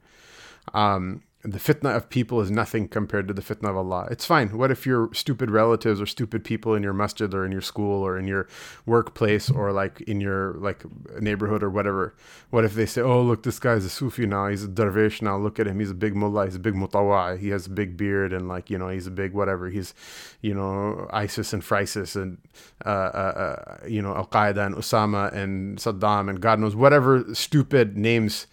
um 0.73 1.23
the 1.41 1.57
fitna 1.57 1.95
of 1.95 2.09
people 2.09 2.41
is 2.41 2.51
nothing 2.51 2.89
compared 2.89 3.25
to 3.29 3.33
the 3.33 3.41
fitna 3.41 3.69
of 3.69 3.77
Allah. 3.77 4.09
It's 4.11 4.25
fine. 4.25 4.57
What 4.57 4.71
if 4.71 4.85
your 4.85 5.09
stupid 5.13 5.49
relatives 5.49 6.01
or 6.01 6.05
stupid 6.05 6.43
people 6.43 6.75
in 6.75 6.83
your 6.83 6.91
masjid 6.91 7.33
or 7.33 7.45
in 7.45 7.51
your 7.53 7.61
school 7.61 8.05
or 8.05 8.19
in 8.19 8.27
your 8.27 8.45
workplace 8.85 9.49
or 9.49 9.71
like 9.71 10.01
in 10.01 10.19
your 10.19 10.55
like 10.55 10.83
neighborhood 11.21 11.63
or 11.63 11.69
whatever? 11.69 12.13
What 12.49 12.65
if 12.65 12.73
they 12.73 12.85
say, 12.85 13.01
"Oh, 13.01 13.21
look, 13.21 13.43
this 13.43 13.57
guy's 13.57 13.85
a 13.85 13.89
Sufi 13.89 14.25
now. 14.25 14.49
He's 14.49 14.65
a 14.65 14.67
dervish 14.67 15.21
now. 15.21 15.37
Look 15.37 15.59
at 15.59 15.67
him. 15.67 15.79
He's 15.79 15.91
a 15.91 15.95
big 15.95 16.13
mullah. 16.13 16.43
He's 16.45 16.55
a 16.55 16.59
big 16.59 16.73
mutawa. 16.73 17.39
He 17.39 17.49
has 17.49 17.67
a 17.67 17.69
big 17.69 17.95
beard 17.95 18.33
and 18.33 18.49
like 18.49 18.69
you 18.69 18.77
know 18.77 18.89
he's 18.89 19.07
a 19.07 19.11
big 19.11 19.31
whatever. 19.31 19.69
He's 19.69 19.93
you 20.41 20.53
know 20.53 21.07
ISIS 21.13 21.53
and 21.53 21.63
Phrysis 21.63 22.21
and 22.21 22.37
uh, 22.85 22.89
uh, 22.89 23.55
uh, 23.81 23.87
you 23.87 24.01
know 24.01 24.13
Al 24.13 24.27
Qaeda 24.27 24.65
and 24.65 24.75
Osama 24.75 25.33
and 25.33 25.77
Saddam 25.77 26.29
and 26.29 26.41
God 26.41 26.59
knows 26.59 26.75
whatever 26.75 27.33
stupid 27.33 27.97
names." 27.97 28.45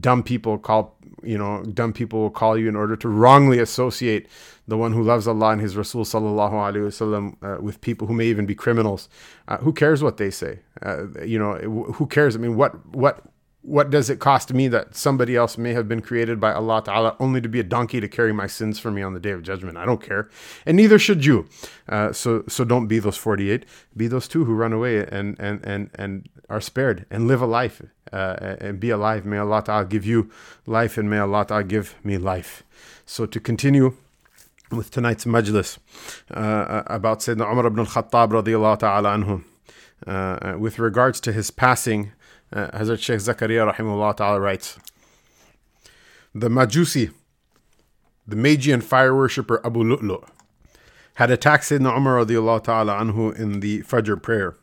Dumb 0.00 0.22
people 0.22 0.58
call 0.58 0.96
you 1.22 1.38
know 1.38 1.62
dumb 1.64 1.92
people 1.92 2.20
will 2.20 2.30
call 2.30 2.56
you 2.58 2.68
in 2.68 2.76
order 2.76 2.96
to 2.96 3.08
wrongly 3.08 3.58
associate 3.58 4.28
the 4.68 4.76
one 4.76 4.92
who 4.92 5.02
loves 5.02 5.28
Allah 5.28 5.50
and 5.50 5.60
His 5.60 5.76
Rasul 5.76 6.04
sallallahu 6.04 6.52
alaihi 6.52 6.86
wasallam 6.86 7.36
uh, 7.42 7.60
with 7.60 7.80
people 7.80 8.06
who 8.06 8.14
may 8.14 8.26
even 8.26 8.46
be 8.46 8.54
criminals. 8.54 9.08
Uh, 9.48 9.58
who 9.58 9.72
cares 9.72 10.02
what 10.02 10.16
they 10.16 10.30
say? 10.30 10.60
Uh, 10.82 11.06
you 11.24 11.38
know, 11.38 11.54
who 11.92 12.06
cares? 12.06 12.36
I 12.36 12.38
mean, 12.38 12.56
what 12.56 12.84
what 12.94 13.22
what 13.66 13.90
does 13.90 14.08
it 14.08 14.20
cost 14.20 14.52
me 14.54 14.68
that 14.68 14.94
somebody 14.94 15.34
else 15.34 15.58
may 15.58 15.72
have 15.72 15.88
been 15.88 16.00
created 16.00 16.38
by 16.38 16.52
Allah 16.52 16.82
Ta'ala 16.84 17.16
only 17.18 17.40
to 17.40 17.48
be 17.48 17.58
a 17.58 17.64
donkey 17.64 18.00
to 18.00 18.06
carry 18.06 18.32
my 18.32 18.46
sins 18.46 18.78
for 18.78 18.92
me 18.92 19.02
on 19.02 19.12
the 19.12 19.18
day 19.20 19.32
of 19.32 19.42
judgment? 19.42 19.76
I 19.76 19.84
don't 19.84 20.00
care. 20.00 20.30
And 20.64 20.76
neither 20.76 21.00
should 21.00 21.24
you. 21.24 21.48
Uh, 21.88 22.12
so 22.12 22.44
so 22.48 22.64
don't 22.64 22.86
be 22.86 22.98
those 22.98 23.16
48. 23.16 23.66
Be 23.96 24.06
those 24.08 24.28
two 24.28 24.44
who 24.44 24.54
run 24.54 24.72
away 24.72 24.98
and 25.06 25.36
and 25.38 25.64
and 25.64 25.90
and 25.94 26.28
are 26.48 26.60
spared 26.60 27.06
and 27.10 27.26
live 27.26 27.42
a 27.42 27.46
life 27.46 27.82
uh, 28.12 28.56
and 28.60 28.80
be 28.80 28.90
alive. 28.90 29.24
May 29.24 29.38
Allah 29.38 29.62
Ta'ala 29.62 29.84
give 29.84 30.06
you 30.06 30.30
life 30.66 30.98
and 30.98 31.08
may 31.10 31.18
Allah 31.18 31.44
Ta'ala 31.46 31.64
give 31.64 31.94
me 32.04 32.18
life. 32.18 32.62
So 33.04 33.26
to 33.26 33.40
continue 33.40 33.94
with 34.70 34.90
tonight's 34.90 35.24
majlis 35.24 35.78
uh, 36.30 36.82
about 36.86 37.20
Sayyidina 37.20 37.50
Umar 37.50 37.66
ibn 37.66 37.80
al-Khattab 37.80 38.30
radiyallahu 38.42 38.78
ta'ala 38.78 39.16
anhu. 39.16 39.44
Uh, 40.06 40.58
with 40.58 40.78
regards 40.78 41.20
to 41.20 41.32
his 41.32 41.50
passing, 41.50 42.12
uh, 42.52 42.68
Hazrat 42.68 43.00
Sheikh 43.00 43.18
Zakaria 43.18 43.72
rahimahullah 43.72 44.16
ta'ala 44.16 44.40
writes, 44.40 44.78
The 46.34 46.48
Majusi, 46.48 47.12
the 48.26 48.36
Magian 48.36 48.80
fire 48.80 49.14
worshipper 49.14 49.60
Abu 49.64 49.82
Lu'lu', 49.84 50.26
had 51.14 51.30
attacked 51.30 51.64
Sayyidina 51.64 51.96
Umar 51.96 52.24
radiallahu 52.24 52.64
ta'ala 52.64 52.98
anhu 52.98 53.34
in 53.38 53.60
the 53.60 53.82
Fajr 53.82 54.20
prayer. 54.20 54.56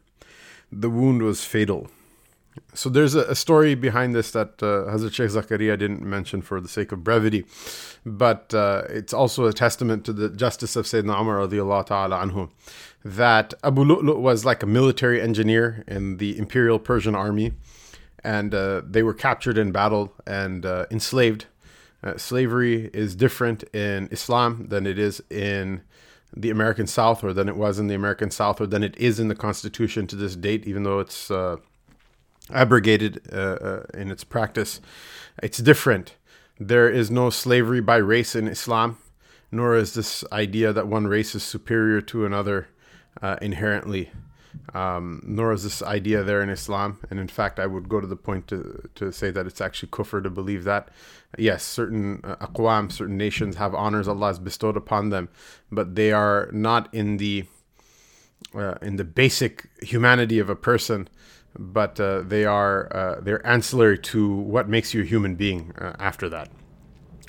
The 0.72 0.90
wound 0.90 1.24
was 1.24 1.46
fatal. 1.46 1.88
So 2.74 2.90
there's 2.90 3.16
a, 3.16 3.26
a 3.26 3.36
story 3.36 3.76
behind 3.76 4.16
this 4.16 4.32
that 4.32 4.62
uh, 4.62 4.90
Hazrat 4.92 5.14
Sheikh 5.14 5.30
Zakaria 5.30 5.78
didn't 5.78 6.02
mention 6.02 6.42
for 6.42 6.62
the 6.62 6.68
sake 6.68 6.92
of 6.92 7.04
brevity, 7.04 7.46
but 8.06 8.54
uh, 8.54 8.84
it's 8.90 9.14
also 9.14 9.46
a 9.46 9.54
testament 9.54 10.06
to 10.06 10.14
the 10.14 10.30
justice 10.30 10.76
of 10.76 10.86
Sayyidina 10.86 11.20
Umar 11.20 11.48
radiallahu 11.48 11.86
ta'ala 11.86 12.20
anhu 12.20 12.50
that 13.06 13.54
Abu 13.64 13.84
Lu'lu' 13.84 14.18
was 14.18 14.46
like 14.46 14.64
a 14.64 14.66
military 14.66 15.22
engineer 15.22 15.84
in 15.88 16.18
the 16.18 16.38
Imperial 16.38 16.80
Persian 16.80 17.16
army 17.16 17.54
and 18.24 18.56
uh, 18.56 18.82
they 18.86 19.04
were 19.04 19.14
captured 19.14 19.58
in 19.58 19.72
battle 19.72 20.14
and 20.26 20.66
uh, 20.66 20.86
enslaved. 20.90 21.46
Uh, 22.04 22.18
slavery 22.18 22.90
is 22.94 23.16
different 23.16 23.64
in 23.74 24.08
Islam 24.12 24.68
than 24.68 24.86
it 24.88 24.98
is 24.98 25.22
in 25.30 25.82
the 26.36 26.50
American 26.50 26.88
South, 26.88 27.24
or 27.24 27.32
than 27.32 27.48
it 27.48 27.56
was 27.56 27.78
in 27.78 27.88
the 27.88 27.96
American 27.96 28.32
South, 28.32 28.60
or 28.60 28.66
than 28.66 28.84
it 28.84 28.98
is 28.98 29.20
in 29.20 29.28
the 29.28 29.36
Constitution 29.36 30.08
to 30.08 30.16
this 30.16 30.36
date, 30.36 30.66
even 30.66 30.84
though 30.84 31.00
it's 31.00 31.30
uh, 31.30 31.58
abrogated 32.52 33.22
uh, 33.32 33.36
uh, 33.36 33.84
in 33.94 34.12
its 34.12 34.24
practice. 34.24 34.82
It's 35.42 35.60
different. 35.60 36.16
There 36.60 36.90
is 36.90 37.10
no 37.10 37.30
slavery 37.30 37.82
by 37.82 37.98
race 37.98 38.36
in 38.36 38.48
Islam, 38.48 38.98
nor 39.52 39.76
is 39.76 39.94
this 39.94 40.24
idea 40.32 40.72
that 40.74 40.88
one 40.88 41.08
race 41.08 41.36
is 41.36 41.44
superior 41.44 42.02
to 42.02 42.26
another 42.26 42.68
inherently 43.42 44.12
um, 44.74 45.22
nor 45.26 45.52
is 45.52 45.64
this 45.64 45.82
idea 45.82 46.24
there 46.24 46.42
in 46.42 46.50
Islam. 46.50 47.00
And 47.10 47.20
in 47.20 47.28
fact, 47.28 47.60
I 47.60 47.68
would 47.68 47.90
go 47.90 48.00
to 48.00 48.08
the 48.08 48.16
point 48.16 48.48
to, 48.48 48.90
to 48.96 49.12
say 49.12 49.32
that 49.32 49.46
it's 49.46 49.62
actually 49.62 49.90
kufr 49.90 50.22
to 50.24 50.30
believe 50.30 50.64
that. 50.64 50.90
Yes, 51.38 51.64
certain 51.64 52.22
uh, 52.24 52.36
aqwam, 52.38 52.92
certain 52.92 53.18
nations 53.18 53.56
have 53.56 53.74
honors 53.74 54.08
Allah 54.08 54.28
has 54.28 54.40
bestowed 54.40 54.78
upon 54.78 55.10
them, 55.10 55.30
but 55.72 55.96
they 55.96 56.12
are 56.12 56.50
not 56.52 56.94
in 56.94 57.18
the 57.18 57.46
uh, 58.56 58.76
in 58.82 58.98
the 58.98 59.04
basic 59.04 59.70
humanity 59.82 60.38
of 60.38 60.50
a 60.50 60.56
person, 60.56 61.08
but 61.58 62.00
uh, 62.00 62.22
they 62.22 62.46
are 62.46 62.88
uh, 62.96 63.22
they're 63.22 63.46
ancillary 63.46 63.98
to 63.98 64.34
what 64.34 64.68
makes 64.68 64.94
you 64.94 65.02
a 65.02 65.06
human 65.06 65.36
being 65.36 65.74
uh, 65.78 65.94
after 66.00 66.30
that. 66.30 66.50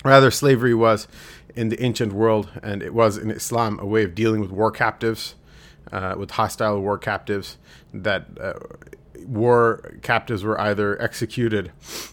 Rather, 0.03 0.31
slavery 0.31 0.73
was 0.73 1.07
in 1.55 1.69
the 1.69 1.81
ancient 1.81 2.13
world, 2.13 2.49
and 2.61 2.83
it 2.83 2.93
was 2.93 3.17
in 3.17 3.31
Islam 3.31 3.79
a 3.79 3.85
way 3.85 4.03
of 4.03 4.13
dealing 4.13 4.41
with 4.41 4.51
war 4.51 4.71
captives, 4.71 5.35
uh, 5.91 6.15
with 6.17 6.31
hostile 6.31 6.79
war 6.79 6.97
captives. 6.97 7.57
That 7.93 8.27
uh, 8.39 8.53
war 9.25 9.93
captives 10.01 10.43
were 10.43 10.59
either 10.59 11.01
executed, 11.01 11.71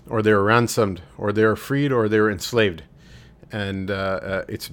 or 0.09 0.23
they 0.23 0.33
were 0.33 0.45
ransomed, 0.45 1.03
or 1.19 1.33
they 1.33 1.45
were 1.45 1.57
freed, 1.57 1.93
or 1.93 2.09
they 2.09 2.21
were 2.21 2.31
enslaved, 2.31 2.85
and 3.51 3.91
it's 3.91 4.71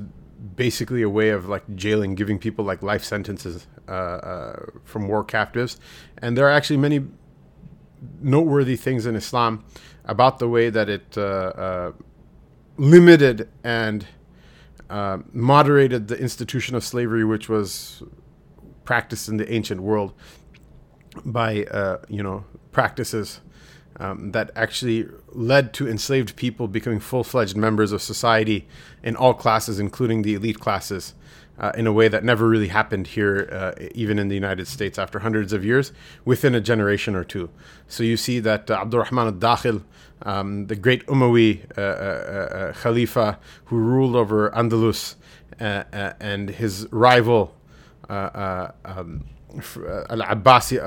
basically 0.56 1.02
a 1.02 1.10
way 1.10 1.30
of 1.30 1.48
like 1.48 1.64
jailing, 1.76 2.16
giving 2.16 2.40
people 2.40 2.64
like 2.64 2.82
life 2.82 3.04
sentences 3.04 3.68
uh, 3.88 3.92
uh, 3.92 4.66
from 4.84 5.08
war 5.08 5.24
captives. 5.24 5.78
And 6.20 6.38
there 6.38 6.48
are 6.48 6.52
actually 6.52 6.78
many 6.78 7.06
noteworthy 8.22 8.76
things 8.76 9.06
in 9.06 9.16
Islam 9.16 9.64
about 10.06 10.40
the 10.40 10.48
way 10.48 10.70
that 10.70 10.90
it 10.90 11.18
uh, 11.18 11.22
uh 11.22 11.92
limited 12.78 13.50
and 13.64 14.08
uh, 14.90 15.20
moderated 15.34 16.08
the 16.08 16.18
institution 16.18 16.76
of 16.76 16.84
slavery, 16.84 17.24
which 17.24 17.50
was 17.50 18.02
practiced 18.86 19.30
in 19.30 19.38
the 19.38 19.52
ancient 19.54 19.82
world 19.82 20.14
by 21.26 21.64
uh, 21.66 21.98
you 22.08 22.24
know 22.24 22.44
practices 22.72 23.42
um, 24.00 24.32
that 24.32 24.50
actually 24.56 25.08
led 25.30 25.74
to 25.74 25.88
enslaved 25.88 26.36
people 26.36 26.68
becoming 26.68 27.00
full 27.00 27.24
fledged 27.24 27.58
members 27.58 27.92
of 27.92 28.02
society 28.02 28.68
in 29.04 29.16
all 29.16 29.34
classes, 29.34 29.80
including 29.80 30.22
the 30.22 30.34
elite 30.34 30.60
classes, 30.60 31.14
uh, 31.60 31.72
in 31.76 31.86
a 31.86 31.92
way 31.92 32.08
that 32.08 32.24
never 32.24 32.48
really 32.48 32.70
happened 32.70 33.08
here, 33.08 33.50
uh, 33.52 33.72
even 33.94 34.18
in 34.18 34.30
the 34.30 34.36
United 34.36 34.68
States 34.68 34.98
after 34.98 35.20
hundreds 35.20 35.52
of 35.52 35.66
years, 35.66 35.92
within 36.24 36.56
a 36.56 36.62
generation 36.62 37.16
or 37.16 37.24
two. 37.24 37.50
So 37.88 38.04
you 38.04 38.18
see 38.18 38.40
that 38.40 38.72
uh, 38.72 38.82
Abdurrahman 38.82 39.28
al 39.28 39.34
Dakhil, 39.34 39.84
um, 40.22 40.68
the 40.68 40.76
great 40.76 41.06
Umayyad 41.08 41.78
uh, 41.78 41.82
uh, 41.82 41.84
uh, 41.84 42.74
Khalifa 42.74 43.40
who 43.66 43.78
ruled 43.78 44.16
over 44.16 44.50
Andalus, 44.52 45.16
and 45.60 46.50
his 46.50 46.88
rival, 46.92 47.54
um, 48.10 49.26
Al 50.10 50.22
Abbasi 50.22 50.80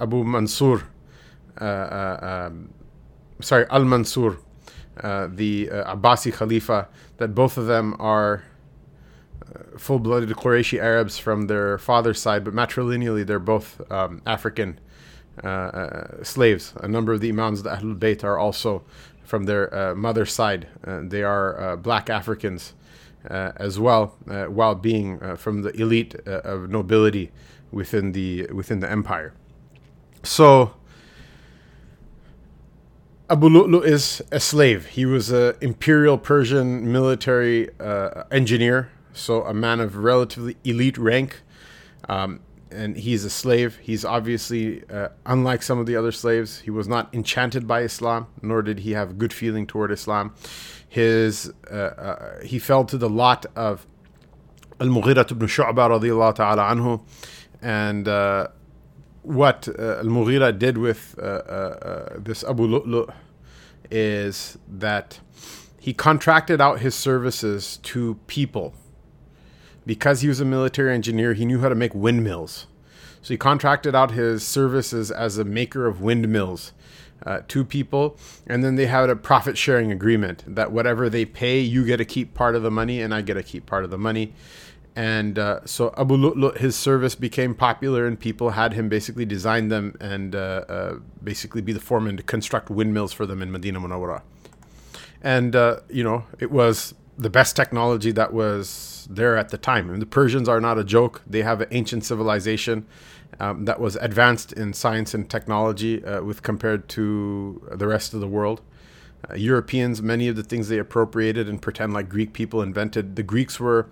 Abu 0.00 0.22
Mansur. 0.22 0.84
Um, 1.58 2.70
sorry, 3.40 3.66
Al 3.70 3.84
Mansur, 3.84 4.38
uh, 5.02 5.26
the 5.30 5.66
Abbasi 5.66 6.32
Khalifa, 6.32 6.88
that 7.16 7.34
both 7.34 7.58
of 7.58 7.66
them 7.66 7.96
are 7.98 8.44
full 9.78 9.98
blooded 9.98 10.28
Qurayshi 10.30 10.78
Arabs 10.78 11.18
from 11.18 11.46
their 11.46 11.78
father's 11.78 12.20
side, 12.20 12.44
but 12.44 12.54
matrilineally 12.54 13.26
they're 13.26 13.38
both 13.38 13.80
um, 13.90 14.22
African 14.26 14.78
uh, 15.42 16.22
slaves. 16.22 16.74
A 16.80 16.88
number 16.88 17.12
of 17.12 17.20
the 17.20 17.28
Imams 17.28 17.60
of 17.60 17.64
the 17.64 17.70
Ahlul 17.70 17.98
Bayt 17.98 18.24
are 18.24 18.38
also 18.38 18.82
from 19.24 19.44
their 19.44 19.74
uh, 19.74 19.94
mother's 19.94 20.32
side. 20.32 20.68
Uh, 20.86 21.00
they 21.02 21.22
are 21.22 21.76
black 21.76 22.10
Africans 22.10 22.74
as 23.26 23.78
well, 23.78 24.16
while 24.26 24.74
being 24.74 25.18
from 25.36 25.62
the 25.62 25.70
elite 25.80 26.14
of 26.26 26.68
nobility 26.68 27.32
within 27.70 28.12
the 28.12 28.46
within 28.52 28.80
the 28.80 28.90
empire. 28.90 29.32
So 30.22 30.74
Abu 33.30 33.48
Lu'lu 33.48 33.82
is 33.84 34.22
a 34.30 34.38
slave. 34.38 34.86
He 34.86 35.06
was 35.06 35.30
an 35.30 35.54
imperial 35.60 36.18
Persian 36.18 36.92
military 36.92 37.70
uh, 37.80 38.24
engineer, 38.30 38.90
so 39.14 39.44
a 39.44 39.54
man 39.54 39.80
of 39.80 39.96
relatively 39.96 40.56
elite 40.64 40.98
rank. 40.98 41.40
Um, 42.08 42.40
and 42.70 42.96
he's 42.96 43.24
a 43.24 43.30
slave. 43.30 43.78
He's 43.80 44.04
obviously, 44.04 44.82
uh, 44.90 45.08
unlike 45.24 45.62
some 45.62 45.78
of 45.78 45.86
the 45.86 45.96
other 45.96 46.12
slaves, 46.12 46.60
he 46.60 46.70
was 46.70 46.88
not 46.88 47.14
enchanted 47.14 47.66
by 47.66 47.82
Islam, 47.82 48.26
nor 48.42 48.62
did 48.62 48.80
he 48.80 48.92
have 48.92 49.16
good 49.16 49.32
feeling 49.32 49.66
toward 49.66 49.92
Islam. 49.92 50.34
His 50.88 51.52
uh, 51.70 51.74
uh 51.74 52.40
he 52.42 52.58
fell 52.58 52.84
to 52.84 52.98
the 52.98 53.08
lot 53.08 53.46
of 53.56 53.86
Al 54.80 54.88
Mughira 54.88 55.30
ibn 55.30 55.46
Shu'bah 55.46 55.74
radiallahu 55.74 56.34
ta'ala 56.34 56.62
anhu, 56.62 57.00
and 57.62 58.08
uh, 58.08 58.48
what 59.22 59.68
uh, 59.68 59.98
Al 59.98 60.04
Mughira 60.04 60.56
did 60.56 60.78
with 60.78 61.16
uh, 61.18 62.18
this 62.18 62.42
Abu 62.44 62.66
Lu'lu' 62.66 63.12
is 63.90 64.58
that 64.68 65.20
he 65.78 65.92
contracted 65.92 66.60
out 66.60 66.80
his 66.80 66.94
services 66.94 67.78
to 67.82 68.14
people. 68.26 68.74
Because 69.86 70.22
he 70.22 70.28
was 70.28 70.40
a 70.40 70.44
military 70.44 70.94
engineer, 70.94 71.34
he 71.34 71.44
knew 71.44 71.60
how 71.60 71.68
to 71.68 71.74
make 71.74 71.94
windmills. 71.94 72.66
So 73.22 73.34
he 73.34 73.38
contracted 73.38 73.94
out 73.94 74.10
his 74.10 74.46
services 74.46 75.10
as 75.10 75.38
a 75.38 75.44
maker 75.44 75.86
of 75.86 76.00
windmills 76.00 76.72
uh, 77.24 77.40
to 77.48 77.64
people, 77.64 78.16
and 78.46 78.62
then 78.62 78.76
they 78.76 78.86
had 78.86 79.08
a 79.08 79.16
profit 79.16 79.56
sharing 79.56 79.90
agreement 79.90 80.44
that 80.46 80.72
whatever 80.72 81.08
they 81.08 81.24
pay, 81.24 81.60
you 81.60 81.86
get 81.86 81.96
to 81.98 82.04
keep 82.04 82.34
part 82.34 82.54
of 82.54 82.62
the 82.62 82.70
money, 82.70 83.00
and 83.00 83.14
I 83.14 83.22
get 83.22 83.34
to 83.34 83.42
keep 83.42 83.66
part 83.66 83.84
of 83.84 83.90
the 83.90 83.98
money. 83.98 84.34
And 84.96 85.38
uh, 85.38 85.60
so 85.64 85.92
Abu 85.96 86.16
Lu'lu, 86.16 86.56
his 86.56 86.76
service 86.76 87.14
became 87.14 87.54
popular, 87.54 88.06
and 88.06 88.18
people 88.18 88.50
had 88.50 88.74
him 88.74 88.88
basically 88.88 89.24
design 89.24 89.68
them 89.68 89.96
and 90.00 90.36
uh, 90.36 90.64
uh, 90.68 90.94
basically 91.22 91.62
be 91.62 91.72
the 91.72 91.80
foreman 91.80 92.16
to 92.16 92.22
construct 92.22 92.70
windmills 92.70 93.12
for 93.12 93.26
them 93.26 93.42
in 93.42 93.50
Medina 93.50 93.80
Munawwara. 93.80 94.22
And 95.20 95.56
uh, 95.56 95.80
you 95.88 96.04
know, 96.04 96.26
it 96.38 96.50
was 96.50 96.94
the 97.16 97.30
best 97.30 97.56
technology 97.56 98.12
that 98.12 98.32
was 98.32 99.06
there 99.10 99.36
at 99.36 99.50
the 99.50 99.58
time. 99.58 99.98
The 99.98 100.06
Persians 100.06 100.48
are 100.48 100.60
not 100.60 100.78
a 100.78 100.84
joke; 100.84 101.22
they 101.26 101.42
have 101.42 101.60
an 101.60 101.68
ancient 101.70 102.04
civilization 102.04 102.86
um, 103.40 103.64
that 103.64 103.80
was 103.80 103.96
advanced 103.96 104.52
in 104.52 104.72
science 104.72 105.14
and 105.14 105.28
technology 105.28 106.04
uh, 106.04 106.22
with 106.22 106.42
compared 106.42 106.88
to 106.90 107.62
the 107.72 107.86
rest 107.86 108.14
of 108.14 108.20
the 108.20 108.28
world. 108.28 108.60
Uh, 109.30 109.34
Europeans, 109.34 110.02
many 110.02 110.28
of 110.28 110.36
the 110.36 110.42
things 110.42 110.68
they 110.68 110.78
appropriated 110.78 111.48
and 111.48 111.62
pretend 111.62 111.92
like 111.94 112.08
Greek 112.08 112.32
people 112.32 112.62
invented. 112.62 113.16
The 113.16 113.22
Greeks 113.22 113.58
were 113.58 113.88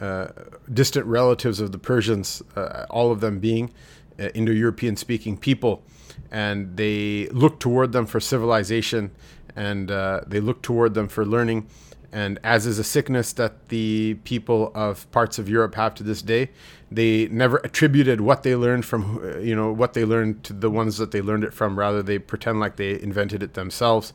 uh, 0.00 0.28
distant 0.72 1.06
relatives 1.06 1.60
of 1.60 1.72
the 1.72 1.78
Persians, 1.78 2.42
uh, 2.56 2.86
all 2.90 3.12
of 3.12 3.20
them 3.20 3.38
being 3.38 3.72
uh, 4.18 4.28
Indo 4.34 4.52
European 4.52 4.96
speaking 4.96 5.36
people. 5.36 5.82
And 6.30 6.76
they 6.76 7.28
looked 7.28 7.60
toward 7.60 7.92
them 7.92 8.06
for 8.06 8.20
civilization 8.20 9.12
and 9.56 9.90
uh, 9.90 10.22
they 10.26 10.40
looked 10.40 10.64
toward 10.64 10.94
them 10.94 11.08
for 11.08 11.24
learning. 11.24 11.68
And 12.14 12.38
as 12.44 12.64
is 12.64 12.78
a 12.78 12.84
sickness 12.84 13.32
that 13.32 13.70
the 13.70 14.14
people 14.22 14.70
of 14.72 15.10
parts 15.10 15.36
of 15.40 15.48
Europe 15.48 15.74
have 15.74 15.96
to 15.96 16.04
this 16.04 16.22
day, 16.22 16.50
they 16.88 17.26
never 17.26 17.56
attributed 17.64 18.20
what 18.20 18.44
they 18.44 18.54
learned 18.54 18.84
from, 18.84 19.20
you 19.42 19.56
know, 19.56 19.72
what 19.72 19.94
they 19.94 20.04
learned 20.04 20.44
to 20.44 20.52
the 20.52 20.70
ones 20.70 20.96
that 20.98 21.10
they 21.10 21.20
learned 21.20 21.42
it 21.42 21.52
from. 21.52 21.76
Rather, 21.76 22.04
they 22.04 22.20
pretend 22.20 22.60
like 22.60 22.76
they 22.76 22.92
invented 23.02 23.42
it 23.42 23.54
themselves. 23.54 24.12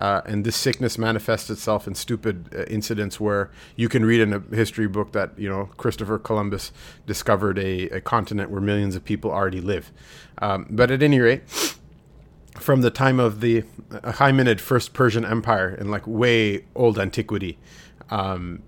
Uh, 0.00 0.22
and 0.24 0.46
this 0.46 0.56
sickness 0.56 0.96
manifests 0.96 1.50
itself 1.50 1.86
in 1.86 1.94
stupid 1.94 2.48
uh, 2.56 2.62
incidents 2.64 3.20
where 3.20 3.50
you 3.76 3.86
can 3.86 4.02
read 4.02 4.22
in 4.22 4.32
a 4.32 4.40
history 4.56 4.88
book 4.88 5.12
that, 5.12 5.38
you 5.38 5.50
know, 5.50 5.66
Christopher 5.76 6.18
Columbus 6.18 6.72
discovered 7.06 7.58
a, 7.58 7.90
a 7.90 8.00
continent 8.00 8.50
where 8.50 8.62
millions 8.62 8.96
of 8.96 9.04
people 9.04 9.30
already 9.30 9.60
live. 9.60 9.92
Um, 10.38 10.66
but 10.70 10.90
at 10.90 11.02
any 11.02 11.20
rate, 11.20 11.42
from 12.58 12.82
the 12.82 12.90
time 12.90 13.18
of 13.18 13.40
the 13.40 13.62
Achaemenid 13.90 14.60
First 14.60 14.92
Persian 14.92 15.24
Empire 15.24 15.74
in 15.74 15.90
like 15.90 16.06
way 16.06 16.64
old 16.74 16.98
antiquity, 16.98 17.58
um, 18.10 18.62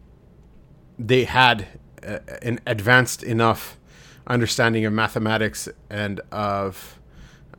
they 0.99 1.25
had 1.25 1.67
a, 2.03 2.45
an 2.45 2.61
advanced 2.67 3.23
enough 3.23 3.79
understanding 4.27 4.85
of 4.85 4.93
mathematics 4.93 5.69
and 5.91 6.21
of 6.33 6.99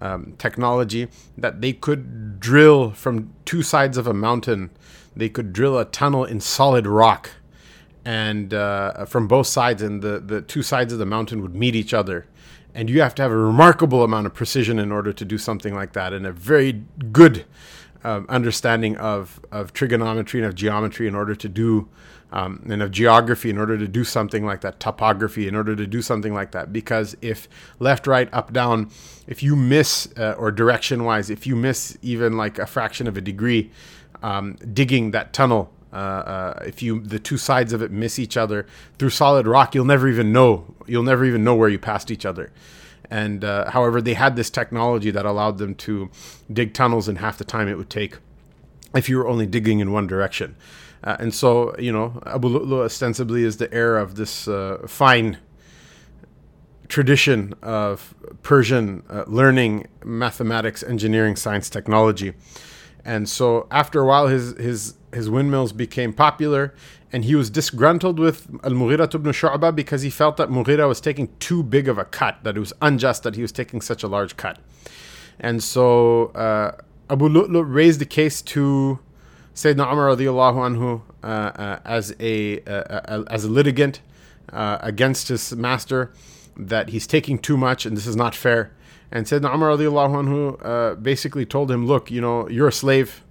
um, 0.02 0.34
technology 0.38 1.08
that 1.38 1.62
they 1.62 1.74
could 1.74 2.40
drill 2.40 2.92
from 2.92 3.34
two 3.46 3.62
sides 3.62 3.98
of 3.98 4.08
a 4.08 4.14
mountain. 4.14 4.72
They 5.16 5.30
could 5.30 5.54
drill 5.54 5.78
a 5.78 5.86
tunnel 5.86 6.26
in 6.26 6.42
solid 6.42 6.88
rock, 6.88 7.30
and 8.04 8.54
uh, 8.54 9.06
from 9.06 9.28
both 9.28 9.48
sides, 9.48 9.82
and 9.82 10.02
the, 10.02 10.20
the 10.20 10.42
two 10.42 10.62
sides 10.62 10.92
of 10.92 11.00
the 11.00 11.06
mountain 11.06 11.42
would 11.42 11.56
meet 11.56 11.76
each 11.76 11.94
other 11.94 12.28
and 12.76 12.90
you 12.90 13.02
have 13.02 13.16
to 13.16 13.22
have 13.22 13.32
a 13.32 13.38
remarkable 13.38 14.04
amount 14.04 14.28
of 14.28 14.34
precision 14.34 14.78
in 14.78 14.92
order 14.92 15.14
to 15.14 15.26
do 15.26 15.38
something 15.38 15.74
like 15.74 15.94
that 15.94 16.14
and 16.14 16.28
a 16.28 16.32
very 16.32 16.84
good 17.12 17.46
um, 18.04 18.26
understanding 18.30 18.98
of, 18.98 19.40
of 19.52 19.74
trigonometry 19.74 20.42
and 20.42 20.48
of 20.48 20.54
geometry 20.54 21.08
in 21.08 21.16
order 21.16 21.34
to 21.34 21.50
do 21.50 21.88
um, 22.32 22.62
and 22.70 22.84
of 22.84 22.92
geography 22.92 23.50
in 23.50 23.58
order 23.58 23.78
to 23.78 23.88
do 23.88 24.04
something 24.04 24.46
like 24.46 24.62
that 24.62 24.80
topography 24.80 25.48
in 25.48 25.56
order 25.56 25.76
to 25.76 25.88
do 25.88 26.02
something 26.02 26.34
like 26.34 26.52
that. 26.52 26.74
Because 26.74 27.16
if 27.22 27.48
left 27.80 28.08
right 28.08 28.28
up 28.34 28.52
down 28.52 28.92
if 29.26 29.42
you 29.42 29.56
miss 29.56 30.10
uh, 30.18 30.36
or 30.38 30.52
direction 30.52 31.06
wise 31.06 31.30
if 31.30 31.48
you 31.48 31.56
miss 31.56 31.98
even 32.02 32.36
like 32.36 32.60
a 32.60 32.68
fraction 32.68 33.08
of 33.08 33.16
a 33.16 33.22
degree 33.22 33.72
um, 34.22 34.58
digging 34.74 35.12
that 35.12 35.32
tunnel 35.34 35.72
uh, 35.96 35.98
uh, 35.98 36.64
if 36.66 36.84
you 36.84 37.00
the 37.00 37.20
two 37.20 37.38
sides 37.38 37.72
of 37.72 37.82
it 37.82 37.90
miss 37.90 38.20
each 38.20 38.36
other 38.36 38.68
through 39.00 39.12
solid 39.12 39.48
rock, 39.48 39.74
you'll 39.74 39.86
never 39.86 40.10
even 40.10 40.34
know. 40.34 40.76
You'll 40.86 41.04
never 41.04 41.24
even 41.24 41.44
know 41.44 41.56
where 41.56 41.70
you 41.70 41.80
passed 41.80 42.12
each 42.12 42.26
other. 42.26 42.52
And 43.10 43.44
uh, 43.44 43.72
however, 43.72 44.02
they 44.02 44.16
had 44.16 44.36
this 44.36 44.50
technology 44.50 45.12
that 45.12 45.26
allowed 45.26 45.58
them 45.58 45.76
to 45.76 46.10
dig 46.52 46.74
tunnels 46.74 47.08
in 47.08 47.18
half 47.18 47.38
the 47.38 47.46
time 47.46 47.70
it 47.70 47.78
would 47.78 47.90
take 47.90 48.18
if 48.94 49.08
you 49.08 49.18
were 49.18 49.28
only 49.28 49.46
digging 49.46 49.80
in 49.80 49.92
one 49.92 50.08
direction. 50.08 50.56
Uh, 51.04 51.16
and 51.20 51.34
so, 51.34 51.76
you 51.78 51.92
know, 51.92 52.22
Abu 52.26 52.50
Lu'lu 52.50 52.84
ostensibly 52.84 53.44
is 53.44 53.58
the 53.58 53.72
heir 53.74 53.98
of 53.98 54.16
this 54.16 54.48
uh, 54.48 54.86
fine 54.88 55.38
tradition 56.88 57.54
of 57.62 58.14
Persian 58.44 59.04
uh, 59.10 59.24
learning 59.28 59.88
mathematics, 60.04 60.84
engineering, 60.84 61.36
science, 61.36 61.70
technology. 61.70 62.34
And 63.04 63.30
so 63.30 63.68
after 63.70 64.02
a 64.02 64.06
while, 64.06 64.28
his, 64.28 64.58
his, 64.58 64.96
his 65.16 65.30
windmills 65.30 65.74
became 65.74 66.14
popular 66.14 66.74
and 67.12 67.24
he 67.26 67.36
was 67.36 67.50
disgruntled 67.50 68.20
with 68.20 68.48
Al 68.64 68.72
Mughira 68.72 69.14
ibn 69.16 69.32
Shu'bah 69.32 69.74
because 69.74 70.02
he 70.02 70.10
felt 70.10 70.38
that 70.38 70.50
Mughira 70.50 70.88
was 70.88 71.00
taking 71.00 71.30
too 71.40 71.64
big 71.64 71.88
of 71.88 71.98
a 71.98 72.06
cut, 72.06 72.44
that 72.44 72.58
it 72.58 72.60
was 72.60 72.74
unjust 72.82 73.24
that 73.24 73.36
he 73.36 73.42
was 73.42 73.54
taking 73.54 73.80
such 73.80 74.04
a 74.04 74.08
large 74.08 74.36
cut. 74.36 74.60
And 75.40 75.64
so 75.64 76.28
uh, 76.36 76.72
Abu 77.10 77.30
Lu'lu' 77.30 77.64
raised 77.66 78.02
the 78.02 78.06
case 78.06 78.42
to 78.42 79.00
Sayyidina 79.54 79.92
Umar 79.92 80.16
radiallahu 80.16 80.76
anhu 80.76 81.02
uh, 81.24 81.28
uh, 81.28 81.80
as, 81.86 82.14
a, 82.20 82.60
uh, 82.62 83.24
as 83.30 83.46
a 83.46 83.50
litigant 83.50 84.02
uh, 84.52 84.80
against 84.82 85.30
his 85.30 85.56
master 85.56 86.12
that 86.58 86.90
he's 86.90 87.08
taking 87.08 87.40
too 87.40 87.56
much 87.56 87.86
and 87.86 87.96
this 87.96 88.08
is 88.08 88.16
not 88.16 88.36
fair. 88.36 88.72
And 89.12 89.26
Sayyidina 89.26 89.54
Umar 89.54 89.78
radiallahu 89.78 90.26
anhu 90.26 90.66
uh, 90.66 90.96
basically 90.96 91.46
told 91.46 91.72
him, 91.72 91.86
look, 91.88 92.12
you 92.12 92.20
know, 92.20 92.50
you're 92.50 92.68
a 92.68 92.74
slave. 92.74 93.24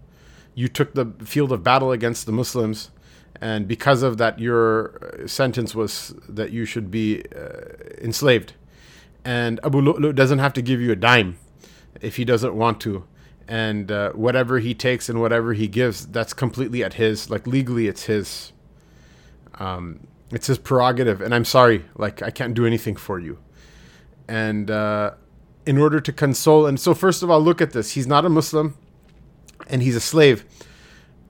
You 0.55 0.69
took 0.69 0.95
the 0.95 1.07
field 1.25 1.53
of 1.53 1.63
battle 1.63 1.93
against 1.93 2.27
the 2.27 2.33
Muslims 2.33 2.91
and 3.41 3.67
because 3.67 4.03
of 4.03 4.19
that, 4.19 4.39
your 4.39 5.25
sentence 5.27 5.75
was 5.75 6.15
that 6.29 6.51
you 6.53 6.65
should 6.65 6.91
be 6.91 7.23
uh, 7.37 7.61
enslaved. 7.99 8.55
And 9.25 9.61
Abu 9.65 9.81
Lu'lu' 9.81 10.15
doesn't 10.15 10.39
have 10.39 10.53
to 10.55 10.63
give 10.63 10.81
you 10.81 10.93
a 10.93 10.97
dime 10.97 11.39
if 12.01 12.17
he 12.17 12.25
doesn't 12.25 12.55
want 12.55 12.81
to. 12.83 13.05
And 13.47 13.91
uh, 13.91 14.13
whatever 14.13 14.61
he 14.61 14.75
takes 14.75 15.09
and 15.09 15.21
whatever 15.21 15.53
he 15.53 15.69
gives, 15.69 16.07
that's 16.07 16.33
completely 16.33 16.83
at 16.83 16.95
his. 16.95 17.29
Like 17.29 17.47
legally, 17.47 17.89
it's 17.89 18.05
his. 18.05 18.53
Um, 19.59 20.07
it's 20.31 20.47
his 20.47 20.59
prerogative. 20.59 21.21
And 21.21 21.35
I'm 21.35 21.45
sorry, 21.45 21.85
like 21.97 22.23
I 22.23 22.31
can't 22.31 22.55
do 22.55 22.67
anything 22.67 22.97
for 22.97 23.19
you. 23.19 23.39
And 24.27 24.71
uh, 24.71 25.13
in 25.67 25.77
order 25.77 26.01
to 26.01 26.13
console, 26.13 26.67
and 26.67 26.81
so 26.81 26.95
first 26.95 27.23
of 27.23 27.31
all, 27.31 27.41
look 27.41 27.61
at 27.61 27.73
this. 27.73 27.93
He's 27.93 28.07
not 28.07 28.25
a 28.25 28.29
Muslim, 28.29 28.77
and 29.69 29.83
he's 29.83 29.97
a 29.97 30.01
slave. 30.01 30.45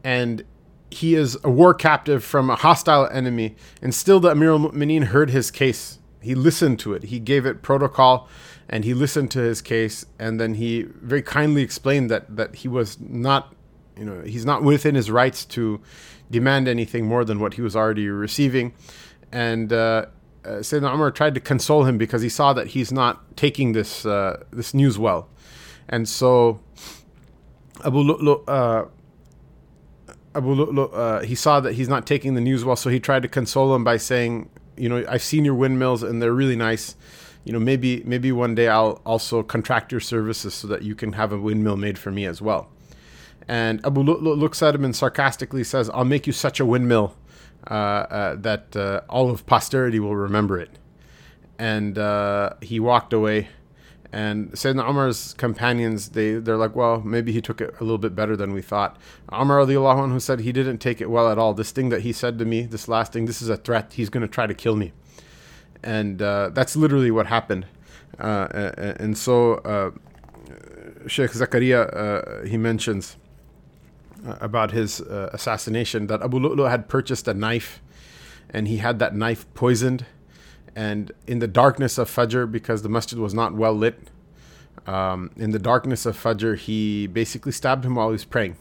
And 0.02 0.44
he 0.90 1.14
is 1.14 1.36
a 1.42 1.50
war 1.50 1.74
captive 1.74 2.22
from 2.22 2.50
a 2.50 2.56
hostile 2.56 3.08
enemy, 3.08 3.56
and 3.82 3.94
still 3.94 4.20
the 4.20 4.30
Amir 4.30 4.52
al-Mu'mineen 4.52 5.04
heard 5.04 5.30
his 5.30 5.50
case. 5.50 5.98
He 6.20 6.34
listened 6.34 6.78
to 6.80 6.94
it. 6.94 7.04
He 7.04 7.18
gave 7.18 7.44
it 7.46 7.62
protocol, 7.62 8.28
and 8.68 8.84
he 8.84 8.94
listened 8.94 9.30
to 9.32 9.40
his 9.40 9.60
case, 9.60 10.06
and 10.18 10.40
then 10.40 10.54
he 10.54 10.82
very 10.82 11.22
kindly 11.22 11.62
explained 11.62 12.10
that 12.10 12.36
that 12.36 12.56
he 12.56 12.68
was 12.68 12.98
not, 13.00 13.54
you 13.98 14.04
know, 14.04 14.22
he's 14.22 14.46
not 14.46 14.62
within 14.62 14.94
his 14.94 15.10
rights 15.10 15.44
to 15.46 15.80
demand 16.30 16.68
anything 16.68 17.06
more 17.06 17.24
than 17.24 17.40
what 17.40 17.54
he 17.54 17.62
was 17.62 17.76
already 17.76 18.08
receiving, 18.08 18.72
and. 19.32 19.72
Uh, 19.72 20.06
uh, 20.44 20.58
Sayyidina 20.58 20.92
Umar 20.92 21.10
tried 21.10 21.34
to 21.36 21.40
console 21.40 21.84
him 21.84 21.96
because 21.96 22.20
he 22.20 22.28
saw 22.28 22.52
that 22.52 22.66
he's 22.66 22.92
not 22.92 23.34
taking 23.34 23.72
this 23.72 24.04
uh, 24.04 24.44
this 24.52 24.74
news 24.74 24.98
well, 24.98 25.26
and 25.88 26.06
so 26.06 26.60
Abu 27.82 27.98
Lu'lu' 27.98 28.44
uh, 28.46 28.84
Abu 30.34 30.54
Lu'lu, 30.54 30.90
uh, 30.92 31.20
he 31.20 31.34
saw 31.34 31.60
that 31.60 31.74
he's 31.74 31.88
not 31.88 32.06
taking 32.06 32.34
the 32.34 32.40
news 32.40 32.64
well, 32.64 32.76
so 32.76 32.90
he 32.90 32.98
tried 32.98 33.22
to 33.22 33.28
console 33.28 33.74
him 33.74 33.84
by 33.84 33.96
saying, 33.96 34.48
you 34.76 34.88
know, 34.88 35.04
I've 35.08 35.22
seen 35.22 35.44
your 35.44 35.54
windmills 35.54 36.02
and 36.02 36.20
they're 36.20 36.32
really 36.32 36.56
nice. 36.56 36.96
You 37.44 37.52
know, 37.52 37.60
maybe 37.60 38.02
maybe 38.04 38.32
one 38.32 38.54
day 38.54 38.68
I'll 38.68 39.00
also 39.04 39.42
contract 39.42 39.92
your 39.92 40.00
services 40.00 40.54
so 40.54 40.66
that 40.68 40.82
you 40.82 40.94
can 40.94 41.12
have 41.12 41.30
a 41.30 41.38
windmill 41.38 41.76
made 41.76 41.98
for 41.98 42.10
me 42.10 42.24
as 42.24 42.40
well. 42.40 42.70
And 43.46 43.84
Abu 43.84 44.02
Lu'lu 44.02 44.36
looks 44.36 44.62
at 44.62 44.74
him 44.74 44.84
and 44.84 44.96
sarcastically 44.96 45.62
says, 45.62 45.90
"I'll 45.90 46.06
make 46.06 46.26
you 46.26 46.32
such 46.32 46.58
a 46.58 46.64
windmill 46.64 47.14
uh, 47.70 47.74
uh, 47.74 48.36
that 48.36 48.74
uh, 48.74 49.02
all 49.10 49.30
of 49.30 49.44
posterity 49.44 50.00
will 50.00 50.16
remember 50.16 50.58
it." 50.58 50.78
And 51.58 51.98
uh, 51.98 52.54
he 52.62 52.80
walked 52.80 53.12
away 53.12 53.48
and 54.14 54.52
Sayyidina 54.52 54.88
Umar's 54.88 55.34
companions, 55.34 56.10
they, 56.10 56.34
they're 56.34 56.56
like, 56.56 56.76
well, 56.76 57.00
maybe 57.00 57.32
he 57.32 57.42
took 57.42 57.60
it 57.60 57.74
a 57.80 57.82
little 57.82 57.98
bit 57.98 58.14
better 58.14 58.36
than 58.36 58.52
we 58.52 58.62
thought. 58.62 58.96
Umar 59.32 59.66
anhu 59.66 60.20
said 60.20 60.38
he 60.38 60.52
didn't 60.52 60.78
take 60.78 61.00
it 61.00 61.10
well 61.10 61.28
at 61.28 61.36
all. 61.36 61.52
This 61.52 61.72
thing 61.72 61.88
that 61.88 62.02
he 62.02 62.12
said 62.12 62.38
to 62.38 62.44
me, 62.44 62.62
this 62.62 62.86
last 62.86 63.12
thing, 63.12 63.26
this 63.26 63.42
is 63.42 63.48
a 63.48 63.56
threat. 63.56 63.94
He's 63.94 64.10
going 64.10 64.20
to 64.20 64.28
try 64.28 64.46
to 64.46 64.54
kill 64.54 64.76
me. 64.76 64.92
And 65.82 66.22
uh, 66.22 66.50
that's 66.50 66.76
literally 66.76 67.10
what 67.10 67.26
happened. 67.26 67.66
Uh, 68.16 68.46
and 69.00 69.18
so 69.18 69.54
uh, 69.54 69.90
Sheikh 71.08 71.32
Zakaria, 71.32 71.80
uh, 71.92 72.46
he 72.46 72.56
mentions 72.56 73.16
uh, 74.24 74.36
about 74.40 74.70
his 74.70 75.00
uh, 75.00 75.30
assassination 75.32 76.06
that 76.06 76.22
Abu 76.22 76.38
Lu'lu 76.38 76.70
had 76.70 76.88
purchased 76.88 77.26
a 77.26 77.34
knife 77.34 77.82
and 78.48 78.68
he 78.68 78.76
had 78.76 79.00
that 79.00 79.12
knife 79.12 79.52
poisoned 79.54 80.06
and 80.76 81.12
in 81.26 81.38
the 81.38 81.46
darkness 81.46 81.98
of 81.98 82.10
Fajr, 82.10 82.50
because 82.50 82.82
the 82.82 82.88
masjid 82.88 83.18
was 83.18 83.32
not 83.32 83.54
well 83.54 83.74
lit, 83.74 84.10
um, 84.86 85.30
in 85.36 85.50
the 85.52 85.58
darkness 85.58 86.04
of 86.04 86.20
Fajr, 86.20 86.58
he 86.58 87.06
basically 87.06 87.52
stabbed 87.52 87.84
him 87.84 87.94
while 87.94 88.08
he 88.08 88.12
was 88.12 88.24
praying, 88.24 88.56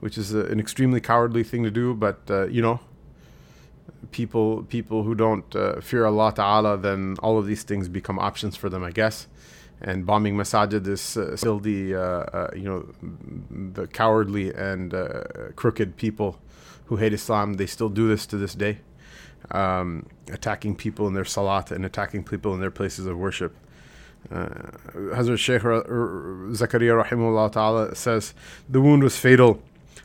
which 0.00 0.16
is 0.16 0.32
a, 0.32 0.46
an 0.46 0.60
extremely 0.60 1.00
cowardly 1.00 1.42
thing 1.42 1.64
to 1.64 1.70
do. 1.70 1.94
But 1.94 2.20
uh, 2.30 2.46
you 2.46 2.62
know, 2.62 2.80
people 4.12 4.62
people 4.64 5.02
who 5.02 5.14
don't 5.14 5.54
uh, 5.56 5.80
fear 5.80 6.06
Allah 6.06 6.32
Taala, 6.32 6.80
then 6.80 7.16
all 7.20 7.38
of 7.38 7.46
these 7.46 7.64
things 7.64 7.88
become 7.88 8.18
options 8.18 8.56
for 8.56 8.68
them, 8.68 8.84
I 8.84 8.90
guess. 8.92 9.26
And 9.82 10.06
bombing 10.06 10.36
masajid 10.36 10.86
is 10.86 11.16
uh, 11.16 11.36
still 11.36 11.58
the 11.58 11.94
uh, 11.94 12.00
uh, 12.00 12.50
you 12.54 12.64
know 12.64 12.86
the 13.72 13.86
cowardly 13.88 14.54
and 14.54 14.94
uh, 14.94 15.24
crooked 15.56 15.96
people 15.96 16.38
who 16.86 16.96
hate 16.96 17.12
Islam. 17.12 17.54
They 17.54 17.66
still 17.66 17.88
do 17.88 18.06
this 18.08 18.24
to 18.26 18.36
this 18.36 18.54
day 18.54 18.78
um, 19.50 20.06
attacking 20.32 20.76
people 20.76 21.06
in 21.06 21.14
their 21.14 21.24
salat 21.24 21.70
and 21.70 21.84
attacking 21.84 22.24
people 22.24 22.54
in 22.54 22.60
their 22.60 22.70
places 22.70 23.06
of 23.06 23.16
worship. 23.16 23.54
Uh, 24.30 24.46
Hazrat 24.94 25.38
Shaykh 25.38 25.62
Zakaria 25.62 27.02
rahimahullah 27.04 27.52
ta'ala 27.52 27.94
says, 27.94 28.34
the 28.68 28.80
wound 28.80 29.02
was 29.02 29.16
fatal. 29.16 29.62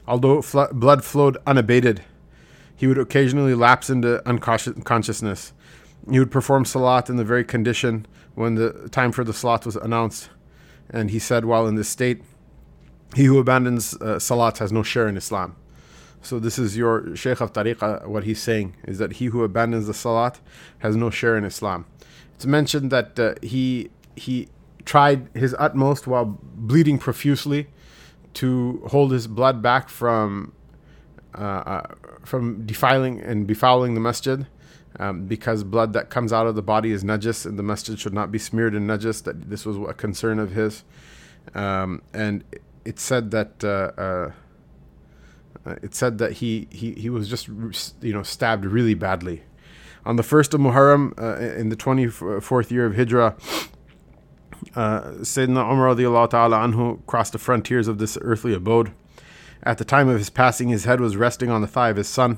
Although 0.08 0.42
fl- 0.42 0.72
blood 0.72 1.04
flowed 1.04 1.38
unabated, 1.46 2.04
he 2.76 2.88
would 2.88 2.98
occasionally 2.98 3.56
lapse 3.56 3.90
into 3.90 4.26
unconsciousness. 4.28 5.54
He 6.10 6.20
would 6.20 6.32
perform 6.32 6.66
salat 6.66 7.10
in 7.10 7.18
the 7.18 7.24
very 7.24 7.44
condition 7.44 8.06
when 8.36 8.56
the 8.56 8.90
time 8.90 9.12
for 9.12 9.24
the 9.24 9.34
salat 9.34 9.66
was 9.66 9.76
announced. 9.76 10.30
And 10.90 11.10
he 11.12 11.20
said, 11.20 11.46
while 11.46 11.68
in 11.68 11.76
this 11.76 11.90
state, 11.90 12.22
he 13.16 13.26
who 13.26 13.40
abandons 13.40 13.96
uh, 13.96 14.20
salat 14.20 14.60
has 14.60 14.72
no 14.72 14.84
share 14.84 15.08
in 15.08 15.18
Islam. 15.18 15.56
So 16.22 16.40
this 16.40 16.58
is 16.58 16.76
your 16.76 17.16
Shaykh 17.16 17.40
of 17.42 17.54
Tariqah, 17.54 18.08
what 18.08 18.24
he's 18.24 18.42
saying 18.42 18.76
is 18.86 18.98
that 18.98 19.14
he 19.14 19.26
who 19.26 19.44
abandons 19.44 19.88
the 19.88 19.94
Salat 19.94 20.40
has 20.80 20.96
no 20.96 21.10
share 21.10 21.38
in 21.38 21.44
Islam. 21.44 21.86
It's 22.36 22.46
mentioned 22.46 22.92
that 22.92 23.20
uh, 23.20 23.36
he 23.42 23.90
he 24.16 24.48
tried 24.86 25.30
his 25.34 25.56
utmost 25.60 26.08
while 26.08 26.40
bleeding 26.42 26.98
profusely 26.98 27.68
to 28.34 28.82
hold 28.88 29.12
his 29.12 29.28
blood 29.28 29.62
back 29.62 29.90
from 29.90 30.54
uh, 31.38 31.42
uh, 31.42 31.88
from 32.24 32.66
defiling 32.66 33.22
and 33.22 33.48
befouling 33.48 33.94
the 33.94 34.00
masjid. 34.00 34.48
Um, 34.98 35.26
because 35.26 35.66
blood 35.66 35.92
that 35.92 36.10
comes 36.10 36.32
out 36.32 36.48
of 36.48 36.56
the 36.56 36.62
body 36.62 36.94
is 36.94 37.04
najis 37.04 37.46
and 37.46 37.60
the 37.60 37.64
masjid 37.64 38.00
should 38.00 38.14
not 38.14 38.32
be 38.32 38.40
smeared 38.40 38.74
in 38.74 38.88
najis. 38.88 39.24
That 39.24 39.50
this 39.50 39.66
was 39.66 39.76
a 39.78 39.94
concern 39.94 40.40
of 40.40 40.52
his, 40.52 40.86
um, 41.54 42.02
and 42.14 42.46
it 42.86 42.98
said 43.00 43.32
that 43.32 43.62
uh, 45.66 45.76
it 45.82 45.96
said 45.96 46.18
that 46.20 46.34
he, 46.34 46.68
he, 46.72 46.94
he 46.94 47.10
was 47.10 47.30
just 47.30 47.48
you 48.02 48.14
know 48.14 48.24
stabbed 48.24 48.66
really 48.66 48.94
badly. 48.94 49.44
On 50.06 50.18
the 50.18 50.24
first 50.24 50.54
of 50.54 50.62
Muharram, 50.62 51.20
uh, 51.20 51.38
in 51.60 51.70
the 51.70 51.76
24th 51.76 52.70
year 52.70 52.86
of 52.86 52.96
Hijrah, 52.96 53.36
uh, 54.76 55.02
Sayyidina 55.22 55.72
Umar 55.72 56.28
ta'ala 56.28 56.58
anhu 56.58 57.04
crossed 57.08 57.34
the 57.34 57.40
frontiers 57.40 57.88
of 57.88 57.98
this 57.98 58.18
earthly 58.22 58.54
abode. 58.54 58.92
At 59.64 59.80
the 59.80 59.86
time 59.86 60.08
of 60.08 60.20
his 60.20 60.30
passing, 60.30 60.70
his 60.70 60.86
head 60.86 61.00
was 61.00 61.18
resting 61.18 61.50
on 61.50 61.62
the 61.62 61.68
thigh 61.68 61.90
of 61.90 61.98
his 61.98 62.08
son, 62.08 62.38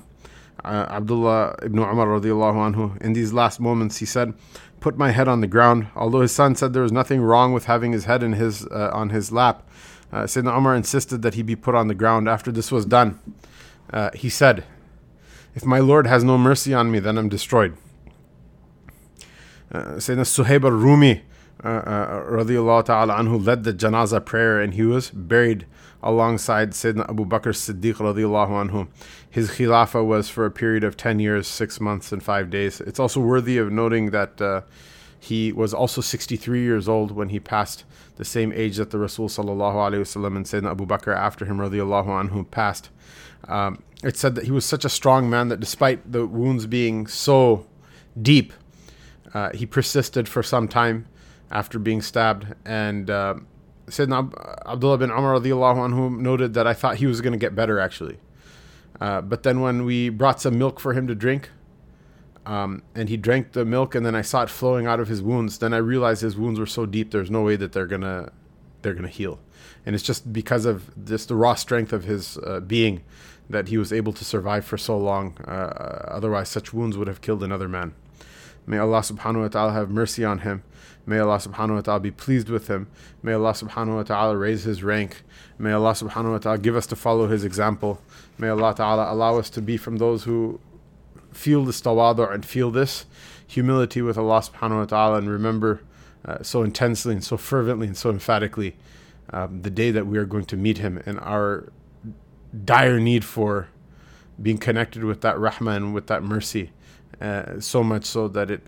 uh, 0.63 0.85
Abdullah 0.89 1.55
ibn 1.61 1.79
Umar 1.79 2.07
radiallahu 2.07 2.73
anhu. 2.73 3.01
In 3.01 3.13
these 3.13 3.33
last 3.33 3.59
moments, 3.59 3.97
he 3.97 4.05
said, 4.05 4.33
"Put 4.79 4.97
my 4.97 5.11
head 5.11 5.27
on 5.27 5.41
the 5.41 5.47
ground." 5.47 5.87
Although 5.95 6.21
his 6.21 6.31
son 6.31 6.55
said 6.55 6.73
there 6.73 6.83
was 6.83 6.91
nothing 6.91 7.21
wrong 7.21 7.53
with 7.53 7.65
having 7.65 7.91
his 7.91 8.05
head 8.05 8.23
in 8.23 8.33
his 8.33 8.65
uh, 8.67 8.91
on 8.93 9.09
his 9.09 9.31
lap, 9.31 9.67
uh, 10.11 10.23
Sayyidina 10.23 10.57
Umar 10.57 10.75
insisted 10.75 11.21
that 11.21 11.33
he 11.33 11.41
be 11.41 11.55
put 11.55 11.75
on 11.75 11.87
the 11.87 11.95
ground. 11.95 12.29
After 12.29 12.51
this 12.51 12.71
was 12.71 12.85
done, 12.85 13.19
uh, 13.91 14.11
he 14.13 14.29
said, 14.29 14.63
If 15.53 15.65
my 15.65 15.79
Lord 15.79 16.07
has 16.07 16.23
no 16.23 16.37
mercy 16.37 16.73
on 16.73 16.91
me, 16.91 16.99
then 16.99 17.17
I'm 17.17 17.29
destroyed. 17.29 17.75
Uh, 19.71 19.97
Sayyidina 19.97 20.45
Suhaib 20.45 20.63
al 20.63 20.71
Rumi, 20.71 21.23
uh, 21.63 21.67
uh, 21.67 22.23
radiallahu 22.23 22.85
ta'ala 22.85 23.15
anhu, 23.15 23.45
led 23.45 23.63
the 23.65 23.73
janazah 23.73 24.25
prayer 24.25 24.61
and 24.61 24.75
he 24.75 24.83
was 24.83 25.09
buried 25.09 25.65
alongside 26.01 26.71
Sayyidina 26.71 27.09
Abu 27.09 27.25
Bakr 27.25 27.53
Siddiq 27.53 27.95
radiallahu 27.95 28.69
anhu. 28.69 28.87
His 29.29 29.51
khilafah 29.51 30.05
was 30.05 30.29
for 30.29 30.45
a 30.45 30.51
period 30.51 30.85
of 30.85 30.95
10 30.95 31.19
years, 31.19 31.47
6 31.47 31.81
months, 31.81 32.13
and 32.13 32.23
5 32.23 32.49
days. 32.49 32.79
It's 32.79 32.99
also 32.99 33.19
worthy 33.19 33.57
of 33.57 33.71
noting 33.71 34.11
that 34.11 34.41
uh, 34.41 34.61
he 35.19 35.51
was 35.51 35.73
also 35.73 35.99
63 35.99 36.61
years 36.61 36.87
old 36.87 37.11
when 37.11 37.29
he 37.29 37.39
passed 37.39 37.83
the 38.17 38.25
same 38.25 38.51
age 38.51 38.77
that 38.77 38.89
the 38.89 38.97
Rasul 38.97 39.27
wasallam 39.27 40.35
and 40.35 40.45
Sayyidina 40.45 40.71
Abu 40.71 40.85
Bakr 40.85 41.15
after 41.15 41.45
him 41.45 41.57
radiallahu 41.57 42.29
anhu 42.29 42.49
passed. 42.49 42.89
Um, 43.47 43.81
it 44.03 44.17
said 44.17 44.35
that 44.35 44.45
he 44.45 44.51
was 44.51 44.65
such 44.65 44.85
a 44.85 44.89
strong 44.89 45.29
man 45.29 45.47
that 45.47 45.59
despite 45.59 46.11
the 46.11 46.25
wounds 46.25 46.65
being 46.65 47.07
so 47.07 47.65
deep, 48.19 48.53
uh, 49.33 49.51
he 49.53 49.65
persisted 49.65 50.27
for 50.27 50.43
some 50.43 50.67
time 50.67 51.07
after 51.51 51.79
being 51.79 52.01
stabbed. 52.01 52.55
And 52.65 53.09
uh, 53.09 53.35
Sayyidina 53.87 54.65
Abdullah 54.65 54.97
bin 54.97 55.11
Umar 55.11 55.39
radiallahu 55.39 55.89
anhu 55.89 56.19
noted 56.19 56.53
that 56.55 56.67
I 56.67 56.73
thought 56.73 56.97
he 56.97 57.05
was 57.05 57.21
going 57.21 57.33
to 57.33 57.39
get 57.39 57.55
better 57.55 57.79
actually. 57.79 58.17
Uh, 58.99 59.21
but 59.21 59.43
then 59.43 59.61
when 59.61 59.85
we 59.85 60.09
brought 60.09 60.41
some 60.41 60.57
milk 60.57 60.79
for 60.79 60.93
him 60.93 61.07
to 61.07 61.13
drink, 61.13 61.51
um, 62.47 62.81
and 62.95 63.09
he 63.09 63.17
drank 63.17 63.51
the 63.51 63.65
milk, 63.65 63.93
and 63.93 64.05
then 64.05 64.15
I 64.15 64.21
saw 64.21 64.43
it 64.43 64.49
flowing 64.49 64.87
out 64.87 65.01
of 65.01 65.09
his 65.09 65.21
wounds. 65.21 65.57
Then 65.57 65.73
I 65.73 65.77
realized 65.77 66.21
his 66.21 66.37
wounds 66.37 66.59
were 66.59 66.65
so 66.65 66.85
deep. 66.85 67.11
There's 67.11 67.29
no 67.29 67.41
way 67.41 67.57
that 67.57 67.73
they're 67.73 67.85
gonna 67.85 68.31
they're 68.81 68.93
gonna 68.93 69.09
heal, 69.09 69.39
and 69.85 69.93
it's 69.93 70.03
just 70.03 70.31
because 70.31 70.65
of 70.65 71.05
just 71.05 71.27
the 71.27 71.35
raw 71.35 71.55
strength 71.55 71.91
of 71.91 72.05
his 72.05 72.37
uh, 72.37 72.61
being 72.61 73.03
that 73.49 73.67
he 73.67 73.77
was 73.77 73.91
able 73.91 74.13
to 74.13 74.23
survive 74.23 74.63
for 74.63 74.77
so 74.77 74.97
long. 74.97 75.37
Uh, 75.45 76.07
otherwise, 76.07 76.47
such 76.47 76.73
wounds 76.73 76.97
would 76.97 77.09
have 77.09 77.19
killed 77.19 77.43
another 77.43 77.67
man. 77.67 77.93
May 78.65 78.77
Allah 78.77 78.99
subhanahu 78.99 79.41
wa 79.41 79.47
ta'ala 79.49 79.73
have 79.73 79.89
mercy 79.89 80.23
on 80.23 80.39
him. 80.39 80.63
May 81.05 81.19
Allah 81.19 81.37
subhanahu 81.37 81.75
wa 81.75 81.81
ta'ala 81.81 81.99
be 82.01 82.11
pleased 82.11 82.49
with 82.49 82.67
him. 82.67 82.87
May 83.23 83.33
Allah 83.33 83.51
subhanahu 83.51 83.95
wa 83.95 84.03
ta'ala 84.03 84.37
raise 84.37 84.63
his 84.63 84.83
rank. 84.83 85.23
May 85.57 85.71
Allah 85.71 85.91
subhanahu 85.91 86.31
wa 86.31 86.37
ta'ala 86.37 86.57
give 86.57 86.75
us 86.75 86.85
to 86.87 86.95
follow 86.95 87.27
his 87.27 87.45
example. 87.45 88.01
May 88.37 88.49
Allah 88.49 88.73
ta'ala 88.75 89.11
allow 89.11 89.37
us 89.37 89.49
to 89.51 89.61
be 89.61 89.77
from 89.77 89.97
those 89.97 90.23
who 90.23 90.59
feel 91.37 91.63
this 91.63 91.79
tawadu 91.81 92.33
and 92.33 92.45
feel 92.45 92.71
this 92.71 93.05
humility 93.45 94.01
with 94.01 94.17
Allah 94.17 94.41
subhanahu 94.41 94.79
wa 94.79 94.85
ta'ala 94.85 95.17
and 95.19 95.29
remember 95.29 95.81
uh, 96.25 96.41
so 96.41 96.63
intensely 96.63 97.13
and 97.13 97.23
so 97.23 97.37
fervently 97.37 97.87
and 97.87 97.95
so 97.95 98.09
emphatically 98.09 98.75
um, 99.29 99.61
the 99.61 99.69
day 99.69 99.91
that 99.91 100.07
we 100.07 100.17
are 100.17 100.25
going 100.25 100.45
to 100.45 100.57
meet 100.57 100.79
him 100.79 101.01
and 101.05 101.19
our 101.19 101.71
dire 102.65 102.99
need 102.99 103.23
for 103.23 103.69
being 104.41 104.57
connected 104.57 105.03
with 105.03 105.21
that 105.21 105.35
rahmah 105.35 105.75
and 105.75 105.93
with 105.93 106.07
that 106.07 106.23
mercy 106.23 106.71
uh, 107.21 107.59
so 107.59 107.83
much 107.83 108.05
so 108.05 108.27
that 108.27 108.49
it 108.49 108.63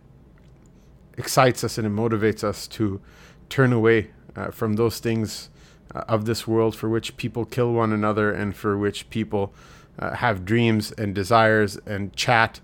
excites 1.17 1.63
us 1.63 1.77
and 1.77 1.88
it 1.88 1.91
motivates 1.91 2.43
us 2.43 2.67
to 2.67 3.01
turn 3.49 3.73
away 3.73 4.12
uh, 4.36 4.51
from 4.51 4.73
those 4.73 4.99
things 4.99 5.49
uh, 5.93 6.03
of 6.08 6.25
this 6.25 6.47
world 6.47 6.75
for 6.75 6.88
which 6.88 7.17
people 7.17 7.45
kill 7.45 7.73
one 7.73 7.91
another 7.91 8.32
and 8.32 8.55
for 8.55 8.77
which 8.77 9.10
people 9.10 9.53
uh, 10.00 10.16
have 10.16 10.46
dreams 10.46 10.92
and 10.94 11.14
desires 11.14 11.78
and 11.86 12.16
chat 12.16 12.60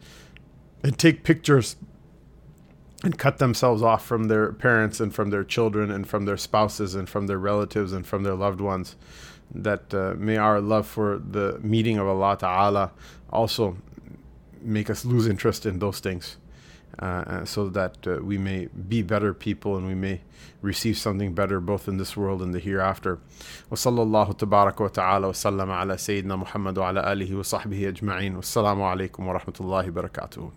and 0.84 0.98
take 0.98 1.24
pictures 1.24 1.76
and 3.04 3.18
cut 3.18 3.38
themselves 3.38 3.82
off 3.82 4.06
from 4.06 4.26
their 4.26 4.52
parents 4.54 5.00
and 5.00 5.14
from 5.14 5.30
their 5.30 5.44
children 5.44 5.92
and 5.92 6.08
from 6.08 6.26
their 6.26 6.38
spouses 6.38 6.96
and 6.96 7.10
from 7.10 7.28
their 7.28 7.38
relatives 7.38 7.94
and 7.94 8.08
from 8.08 8.24
their 8.24 8.36
loved 8.36 8.62
ones. 8.62 8.96
That 9.54 9.94
uh, 9.94 10.16
may 10.18 10.38
our 10.38 10.60
love 10.60 10.88
for 10.88 11.20
the 11.20 11.60
meeting 11.62 11.98
of 11.98 12.08
Allah 12.08 12.38
Ta'ala 12.38 12.92
also 13.30 13.78
make 14.62 14.90
us 14.90 15.06
lose 15.06 15.28
interest 15.28 15.66
in 15.66 15.80
those 15.80 16.00
things. 16.00 16.38
Uh, 16.99 17.05
uh, 17.05 17.45
so 17.47 17.69
that 17.69 17.97
uh, 18.07 18.19
we 18.23 18.37
may 18.37 18.69
be 18.89 19.01
better 19.01 19.33
people 19.33 19.77
and 19.77 19.87
we 19.87 19.95
may 19.95 20.21
receive 20.61 20.99
something 20.99 21.33
better 21.33 21.59
both 21.59 21.89
in 21.89 21.97
this 21.97 22.15
world 22.17 22.43
and 22.43 22.53
the 22.53 22.59
hereafter. 22.59 23.19
وصلى 23.71 24.03
الله 24.03 24.33
تبارك 24.33 24.81
وتعالى 24.81 25.27
وسلم 25.27 25.71
على 25.71 25.97
سيدنا 25.97 26.37
محمد 26.37 26.79
وعلى 26.79 27.13
آله 27.13 27.37
وصحبه 27.37 27.89
أجمعين 27.89 28.37
والسلام 28.37 28.83
عليكم 28.83 29.27
ورحمة 29.27 29.55
الله 29.61 29.89
وبركاته 29.89 30.51